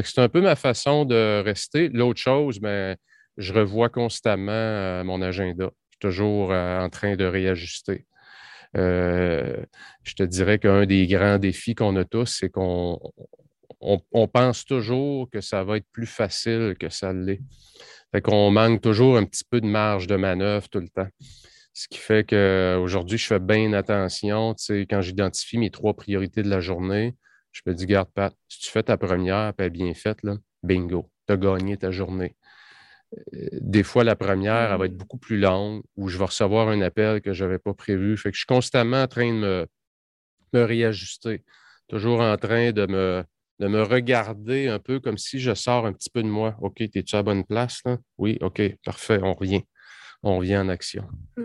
[0.04, 1.88] c'est un peu ma façon de rester.
[1.88, 2.96] L'autre chose, ben,
[3.36, 8.06] je revois constamment mon agenda toujours euh, en train de réajuster.
[8.76, 9.62] Euh,
[10.02, 12.98] je te dirais qu'un des grands défis qu'on a tous, c'est qu'on
[13.80, 17.40] on, pense toujours que ça va être plus facile que ça l'est.
[18.12, 21.08] Fait qu'on manque toujours un petit peu de marge de manœuvre tout le temps.
[21.72, 24.54] Ce qui fait qu'aujourd'hui, je fais bien attention.
[24.54, 27.16] Tu sais, quand j'identifie mes trois priorités de la journée,
[27.52, 31.32] je me dis, garde, Pat, si tu fais ta première, bien faite, là, bingo, tu
[31.32, 32.36] as gagné ta journée
[33.32, 36.80] des fois, la première, elle va être beaucoup plus longue ou je vais recevoir un
[36.80, 38.16] appel que je n'avais pas prévu.
[38.16, 39.68] Fait que je suis constamment en train de
[40.52, 41.44] me, réajuster,
[41.88, 43.24] toujours en train de me,
[43.60, 46.56] de me regarder un peu comme si je sors un petit peu de moi.
[46.60, 47.80] OK, es-tu à la bonne place?
[47.84, 47.98] Là?
[48.18, 49.62] Oui, OK, parfait, on revient.
[50.22, 51.06] On revient en action.
[51.36, 51.42] Mmh.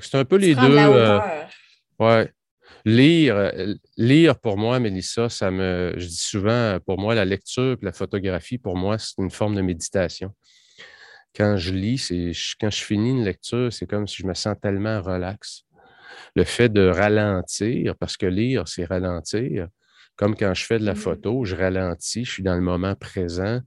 [0.00, 0.78] C'est un peu les deux.
[0.78, 1.20] Euh,
[1.98, 2.30] ouais.
[2.84, 5.94] Lire, euh, lire pour moi, Mélissa, ça me.
[5.96, 9.54] Je dis souvent, pour moi, la lecture et la photographie, pour moi, c'est une forme
[9.54, 10.34] de méditation
[11.34, 14.56] quand je lis, c'est quand je finis une lecture, c'est comme si je me sens
[14.60, 15.64] tellement relax.
[16.36, 19.68] Le fait de ralentir, parce que lire, c'est ralentir.
[20.16, 20.96] Comme quand je fais de la mmh.
[20.96, 23.60] photo, je ralentis, je suis dans le moment présent.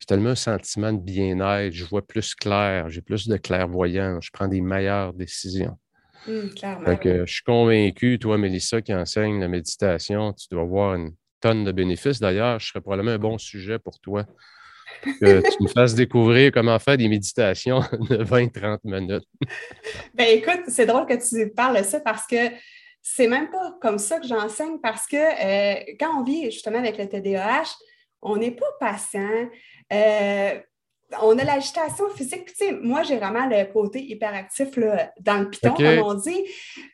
[0.00, 4.30] J'ai tellement un sentiment de bien-être, je vois plus clair, j'ai plus de clairvoyance, je
[4.32, 5.76] prends des meilleures décisions.
[6.26, 11.64] Mmh, je suis convaincu, toi, Mélissa, qui enseigne la méditation, tu dois avoir une tonne
[11.64, 12.20] de bénéfices.
[12.20, 14.24] D'ailleurs, je serais probablement un bon sujet pour toi
[15.04, 19.24] que tu me fasses découvrir comment faire des méditations de 20-30 minutes.
[20.14, 22.36] ben écoute, c'est drôle que tu parles de ça parce que
[23.14, 26.98] c'est même pas comme ça que j'enseigne parce que euh, quand on vit justement avec
[26.98, 27.74] le TDAH,
[28.20, 29.48] on n'est pas patient.
[29.92, 30.60] Euh,
[31.22, 32.44] on a l'agitation physique.
[32.46, 36.44] Tu sais, moi, j'ai vraiment le côté hyperactif là, dans le piton, comme on dit.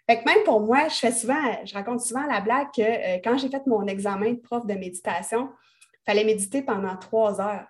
[0.08, 3.18] Fait que même pour moi, je fais souvent, je raconte souvent la blague que euh,
[3.24, 5.50] quand j'ai fait mon examen de prof de méditation,
[5.94, 7.66] il fallait méditer pendant trois heures.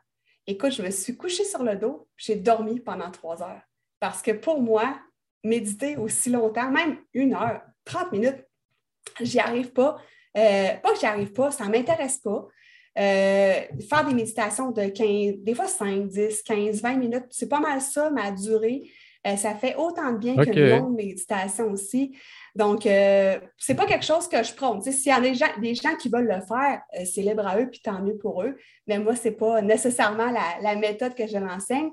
[0.47, 3.62] Écoute, je me suis couchée sur le dos, j'ai dormi pendant trois heures.
[4.01, 4.99] Parce que pour moi,
[5.42, 8.45] méditer aussi longtemps, même une heure, 30 minutes,
[9.20, 9.97] j'y arrive pas.
[10.37, 12.49] Euh, pas que j'y arrive pas, ça ne m'intéresse pas.
[12.97, 17.61] Euh, faire des méditations de 15, des fois 5, 10, 15, 20 minutes, c'est pas
[17.61, 18.91] mal ça, ma durée.
[19.26, 22.14] Euh, ça fait autant de bien qu'une longue méditation aussi.
[22.55, 24.82] Donc, euh, c'est pas quelque chose que je prône.
[24.82, 27.59] S'il y a des gens, des gens, qui veulent le faire, euh, c'est libre à
[27.59, 28.57] eux, puis tant mieux pour eux.
[28.87, 30.30] Mais moi, c'est pas nécessairement
[30.61, 31.91] la, méthode que je l'enseigne.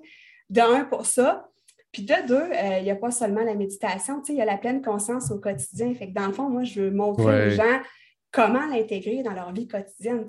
[0.49, 1.49] D'un, pour ça.
[1.91, 4.81] Puis de deux, il n'y a pas seulement la méditation, il y a la pleine
[4.81, 5.93] conscience au quotidien.
[5.93, 7.81] Fait que dans le fond, moi, je veux montrer aux gens
[8.31, 10.25] comment l'intégrer dans leur vie quotidienne.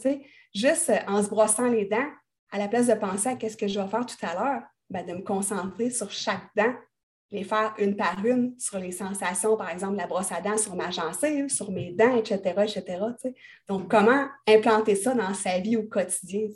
[0.55, 2.09] Juste en se brossant les dents,
[2.51, 5.07] à la place de penser à qu'est-ce que je vais faire tout à l'heure, ben,
[5.07, 6.75] de me concentrer sur chaque dent
[7.33, 10.77] les faire une par une sur les sensations, par exemple, la brosse à dents sur
[10.77, 12.99] ma gencive, sur mes dents, etc., etc.
[13.67, 16.49] Donc, comment implanter ça dans sa vie au quotidien?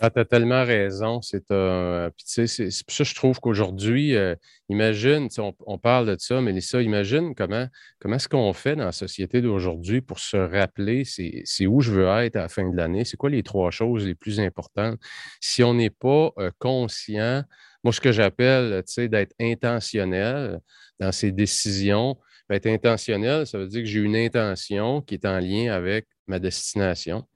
[0.00, 1.22] Ah, tu as tellement raison.
[1.22, 2.46] C'est euh, c'est
[2.84, 4.34] pour ça que je trouve qu'aujourd'hui, euh,
[4.68, 7.68] imagine, on, parle de ça, mais ça, imagine comment,
[8.00, 12.08] comment est-ce qu'on fait dans la société d'aujourd'hui pour se rappeler c'est où je veux
[12.24, 14.98] être à la fin de l'année, c'est quoi les trois choses les plus importantes?
[15.40, 17.44] Si on n'est pas euh, conscient
[17.84, 20.58] moi, ce que j'appelle, tu sais, d'être intentionnel
[20.98, 22.16] dans ses décisions,
[22.48, 26.06] ben, être intentionnel, ça veut dire que j'ai une intention qui est en lien avec
[26.26, 27.26] ma destination.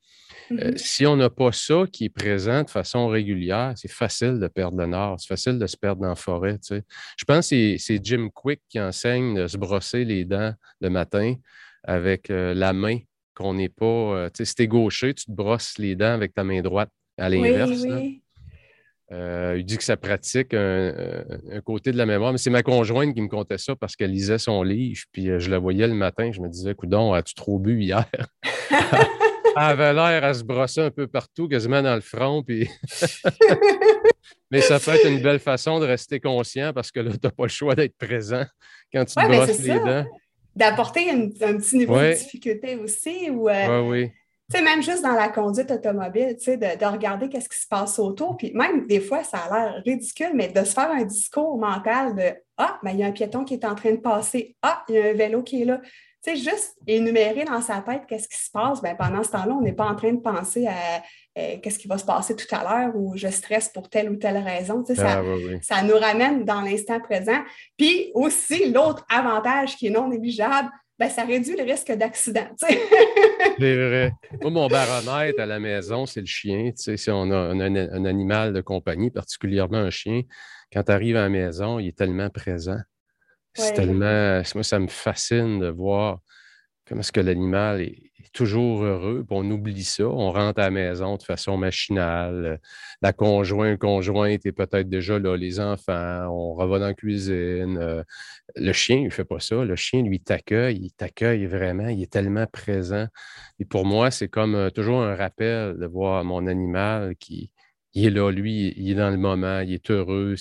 [0.51, 0.77] Euh, mm-hmm.
[0.77, 4.79] si on n'a pas ça qui est présent de façon régulière, c'est facile de perdre
[4.79, 6.55] le nord, c'est facile de se perdre dans la forêt.
[6.55, 6.83] Tu sais.
[7.17, 11.35] Je pense que c'est Jim Quick qui enseigne de se brosser les dents le matin
[11.85, 12.99] avec euh, la main,
[13.35, 13.85] qu'on n'est pas.
[13.85, 16.61] Euh, tu sais, si tu es gaucher, tu te brosses les dents avec ta main
[16.61, 17.83] droite à l'inverse.
[17.85, 18.23] Oui,
[19.11, 19.59] oui.
[19.59, 21.25] il dit que ça pratique un,
[21.65, 24.39] côté de la mémoire, mais c'est ma conjointe qui me contait ça parce qu'elle lisait
[24.39, 27.83] son livre, puis je la voyais le matin, je me disais, coudon, as-tu trop bu
[27.83, 28.07] hier?
[29.59, 32.43] Elle avait l'air à se brosser un peu partout, quasiment dans le front.
[32.43, 32.69] Puis...
[34.51, 37.31] Mais ça peut être une belle façon de rester conscient parce que là, tu n'as
[37.31, 38.45] pas le choix d'être présent
[38.93, 40.07] quand tu te brosses les dents.
[40.57, 43.31] D'apporter un petit niveau de difficulté aussi.
[43.31, 44.11] Ou, euh, oui.
[44.51, 47.69] Tu sais, même juste dans la conduite automobile, tu sais, de, regarder qu'est-ce qui se
[47.69, 48.39] passe autour.
[48.39, 52.15] Puis même, des fois, ça a l'air ridicule, mais de se faire un discours mental
[52.15, 54.57] de Ah, ben, il y a un piéton qui est en train de passer.
[54.63, 55.83] Ah, il y a un vélo qui est là
[56.31, 59.61] sais, juste énumérer dans sa tête qu'est-ce qui se passe, bien, pendant ce temps-là, on
[59.61, 61.03] n'est pas en train de penser à
[61.39, 64.17] euh, qu'est-ce qui va se passer tout à l'heure ou je stresse pour telle ou
[64.17, 64.83] telle raison.
[64.83, 67.41] Tu sais, ça, ah, ça nous ramène dans l'instant présent.
[67.77, 70.69] Puis aussi, l'autre avantage qui est non négligeable,
[70.99, 72.49] ben, ça réduit le risque d'accident.
[72.59, 74.13] c'est vrai.
[74.43, 76.71] Moi, mon baromètre à la maison, c'est le chien.
[76.71, 80.23] Tu sais, si on a un, un, animal de compagnie, particulièrement un chien,
[80.73, 82.79] quand tu arrives à la maison, il est tellement présent.
[83.59, 84.43] C'est tellement.
[84.55, 86.21] Moi, ça me fascine de voir
[86.87, 88.03] comment est-ce que l'animal est,
[88.35, 89.25] toujours heureux.
[89.31, 90.05] on oublie ça.
[90.05, 92.61] On rentre à la maison de façon machinale.
[93.01, 96.27] La conjointe, conjointe est peut-être déjà là, les enfants.
[96.29, 97.79] On revient dans la cuisine.
[97.79, 98.03] Euh,
[98.55, 99.65] le chien, il ne fait pas ça.
[99.65, 100.79] Le chien, lui, t'accueille.
[100.83, 101.89] Il t'accueille vraiment.
[101.89, 103.07] Il est tellement présent.
[103.59, 107.51] Et pour moi, c'est comme euh, toujours un rappel de voir mon animal qui,
[107.95, 110.35] il est là, lui, il est dans le moment, il est heureux.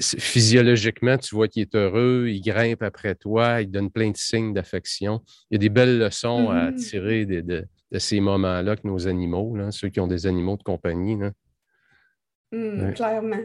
[0.00, 4.54] Physiologiquement, tu vois qu'il est heureux, il grimpe après toi, il donne plein de signes
[4.54, 5.20] d'affection.
[5.50, 6.88] Il y a des belles leçons à mm-hmm.
[6.88, 7.66] tirer de,
[7.98, 11.16] ces moments-là que nos animaux, ceux qui ont des animaux de compagnie.
[12.54, 13.40] Hmm, clairement.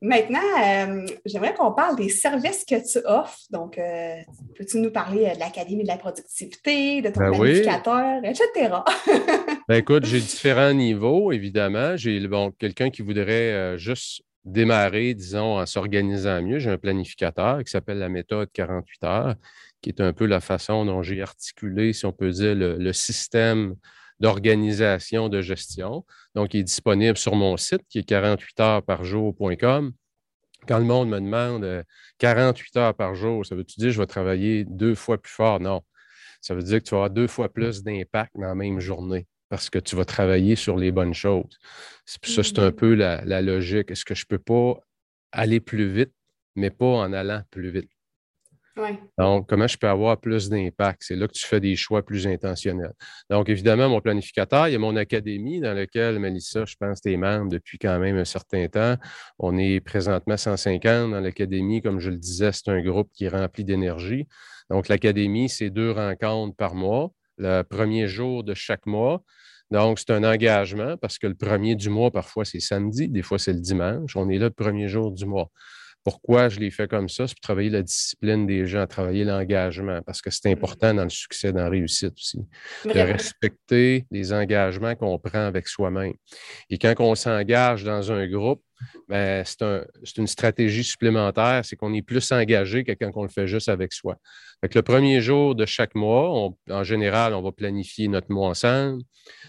[0.00, 3.38] Maintenant, euh, j'aimerais qu'on parle des services que tu offres.
[3.50, 4.16] Donc, euh,
[4.56, 8.74] peux-tu nous parler euh, de l'Académie de la productivité, de ton ben planificateur, etc.?
[9.68, 11.96] ben écoute, j'ai différents niveaux, évidemment.
[11.96, 16.58] J'ai bon, quelqu'un qui voudrait juste démarrer, disons, en s'organisant mieux.
[16.58, 19.34] J'ai un planificateur qui s'appelle la méthode 48 heures,
[19.80, 23.76] qui est un peu la façon dont j'ai articulé, si on peut dire, le système
[24.20, 26.04] d'organisation de gestion.
[26.34, 29.92] Donc, il est disponible sur mon site qui est 48 heures par jour.com.
[30.68, 31.84] Quand le monde me demande
[32.18, 35.32] 48 euh, heures par jour, ça veut-tu dire que je vais travailler deux fois plus
[35.32, 35.58] fort?
[35.60, 35.82] Non.
[36.40, 39.26] Ça veut dire que tu vas avoir deux fois plus d'impact dans la même journée
[39.48, 41.58] parce que tu vas travailler sur les bonnes choses.
[42.06, 42.72] Ça, c'est un mm-hmm.
[42.72, 43.90] peu la, la logique.
[43.90, 44.80] Est-ce que je ne peux pas
[45.30, 46.12] aller plus vite,
[46.56, 47.90] mais pas en allant plus vite?
[49.18, 51.02] Donc, comment je peux avoir plus d'impact?
[51.04, 52.94] C'est là que tu fais des choix plus intentionnels.
[53.28, 57.12] Donc, évidemment, mon planificateur, il y a mon académie dans laquelle, Melissa, je pense, tu
[57.12, 58.96] es membre depuis quand même un certain temps.
[59.38, 61.82] On est présentement 150 dans l'académie.
[61.82, 64.26] Comme je le disais, c'est un groupe qui est rempli d'énergie.
[64.70, 69.22] Donc, l'académie, c'est deux rencontres par mois, le premier jour de chaque mois.
[69.70, 73.38] Donc, c'est un engagement parce que le premier du mois, parfois, c'est samedi, des fois,
[73.38, 74.16] c'est le dimanche.
[74.16, 75.50] On est là le premier jour du mois.
[76.04, 77.28] Pourquoi je l'ai fait comme ça?
[77.28, 80.52] C'est pour travailler la discipline des gens, travailler l'engagement, parce que c'est mmh.
[80.52, 82.40] important dans le succès, dans la réussite aussi,
[82.84, 86.14] de respecter les engagements qu'on prend avec soi-même.
[86.70, 88.62] Et quand on s'engage dans un groupe,
[89.08, 93.46] ben, c'est une stratégie supplémentaire, c'est qu'on est plus engagé que quand on le fait
[93.46, 94.16] juste avec soi.
[94.62, 99.02] Le premier jour de chaque mois, en général, on va planifier notre mois ensemble.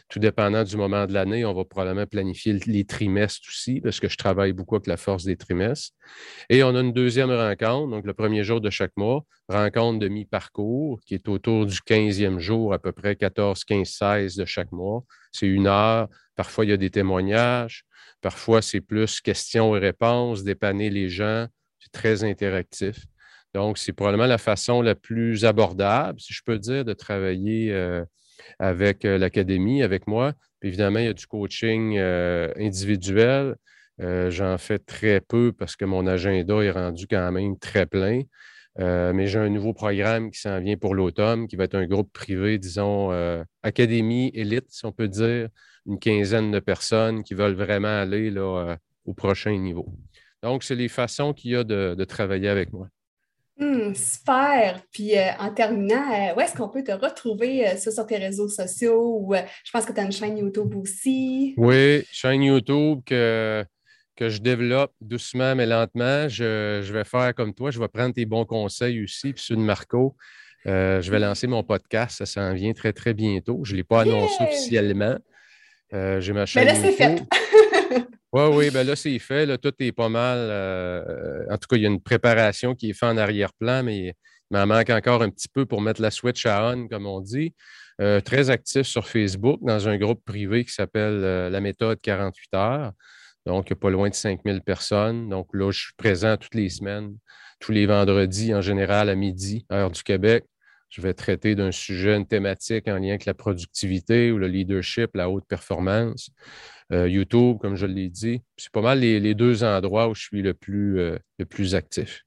[0.10, 4.10] Tout dépendant du moment de l'année, on va probablement planifier les trimestres aussi, parce que
[4.10, 5.96] je travaille beaucoup avec la force des trimestres.
[6.50, 10.08] Et on a une deuxième rencontre, donc le premier jour de chaque mois, rencontre de
[10.08, 14.72] mi-parcours, qui est autour du 15e jour, à peu près 14, 15, 16 de chaque
[14.72, 15.04] mois.
[15.32, 16.10] C'est une heure.
[16.36, 17.86] Parfois, il y a des témoignages.
[18.22, 21.48] Parfois, c'est plus questions et réponses, dépanner les gens.
[21.80, 23.06] C'est très interactif.
[23.54, 28.04] Donc, c'est probablement la façon la plus abordable, si je peux dire, de travailler euh,
[28.60, 30.34] avec euh, l'académie, avec moi.
[30.64, 33.56] évidemment, il y a du coaching euh, individuel.
[34.00, 38.24] J'en fais très peu parce que mon agenda est rendu quand même très plein.
[38.78, 42.12] mais j'ai un nouveau programme qui s'en vient pour l'automne, qui va être un groupe
[42.12, 43.12] privé, disons,
[43.62, 45.48] académie élite, si on peut dire,
[45.86, 48.36] une quinzaine de personnes qui veulent vraiment aller
[49.06, 49.88] au prochain niveau.
[50.42, 52.90] Donc, c'est les façons qu'il y a de travailler avec moi.
[53.56, 54.82] Hmm, super.
[54.92, 58.48] Puis euh, en terminant, euh, où est-ce qu'on peut te retrouver euh, sur tes réseaux
[58.48, 59.20] sociaux?
[59.22, 61.54] Ou je pense que tu as une chaîne YouTube aussi?
[61.58, 63.64] Oui, chaîne YouTube que,
[64.16, 66.28] que je développe doucement mais lentement.
[66.28, 69.62] Je, vais faire comme toi, je vais prendre tes bons conseils aussi, puis ceux de
[69.62, 70.16] Marco.
[70.66, 73.62] je vais lancer mon podcast, ça s'en vient très, très bientôt.
[73.64, 75.18] Je ne l'ai pas annoncé officiellement.
[75.92, 76.66] J'ai ma chaîne.
[76.66, 77.24] Mais là, c'est fait.
[78.34, 79.46] Oui, oui, ben là, c'est fait.
[79.46, 80.40] Là, tout est pas mal.
[80.40, 84.08] Euh, en tout cas, il y a une préparation qui est faite en arrière-plan, mais
[84.08, 84.14] il
[84.50, 87.54] m'en manque encore un petit peu pour mettre la switch à on, comme on dit.
[88.02, 92.54] Euh, très actif sur Facebook dans un groupe privé qui s'appelle euh, La méthode 48
[92.56, 92.92] heures.
[93.46, 95.30] Donc, il n'y a pas loin de 5000 personnes.
[95.30, 97.16] Donc là, je suis présent toutes les semaines,
[97.60, 100.46] tous les vendredis en général à midi, heure du Québec.
[100.94, 105.10] Je vais traiter d'un sujet, une thématique en lien avec la productivité ou le leadership,
[105.16, 106.30] la haute performance.
[106.92, 108.44] Euh, YouTube, comme je l'ai dit.
[108.58, 112.22] C'est pas mal les, deux endroits où je suis le plus, euh, le plus actif.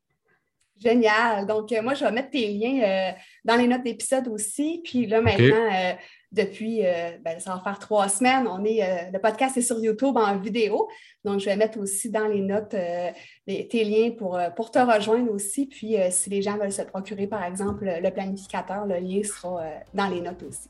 [0.78, 1.46] Génial.
[1.46, 3.14] Donc, moi, je vais mettre tes liens
[3.44, 4.82] dans les notes d'épisode aussi.
[4.84, 5.96] Puis là, maintenant,
[6.36, 8.46] depuis, euh, ben, ça va faire trois semaines.
[8.46, 10.88] On est, euh, le podcast est sur YouTube en vidéo.
[11.24, 13.10] Donc, je vais mettre aussi dans les notes euh,
[13.46, 15.66] tes liens pour, pour te rejoindre aussi.
[15.66, 19.64] Puis, si les gens veulent se procurer, par exemple, le planificateur, le lien sera
[19.94, 20.68] dans les notes aussi.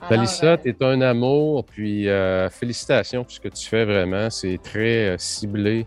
[0.00, 1.64] Alissa, tu es un amour.
[1.64, 2.08] Puis,
[2.50, 4.28] félicitations pour ce que tu fais vraiment.
[4.28, 5.86] C'est très ciblé.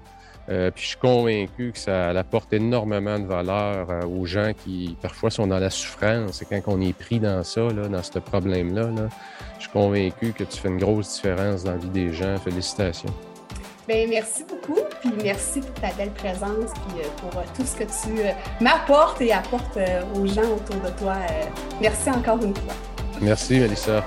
[0.49, 4.97] Euh, puis je suis convaincu que ça apporte énormément de valeur euh, aux gens qui
[4.99, 6.41] parfois sont dans la souffrance.
[6.41, 8.89] Et quand on est pris dans ça, dans ce problème-là,
[9.57, 12.35] je suis convaincu que tu fais une grosse différence dans la vie des gens.
[12.37, 13.13] Félicitations.
[13.87, 17.83] Bien, merci beaucoup, puis merci pour ta belle présence, puis euh, pour tout ce que
[17.83, 19.79] tu m'apportes et apportes
[20.15, 21.15] aux gens autour de toi.
[21.81, 22.73] merci encore une fois.
[23.21, 24.03] Merci, Melissa.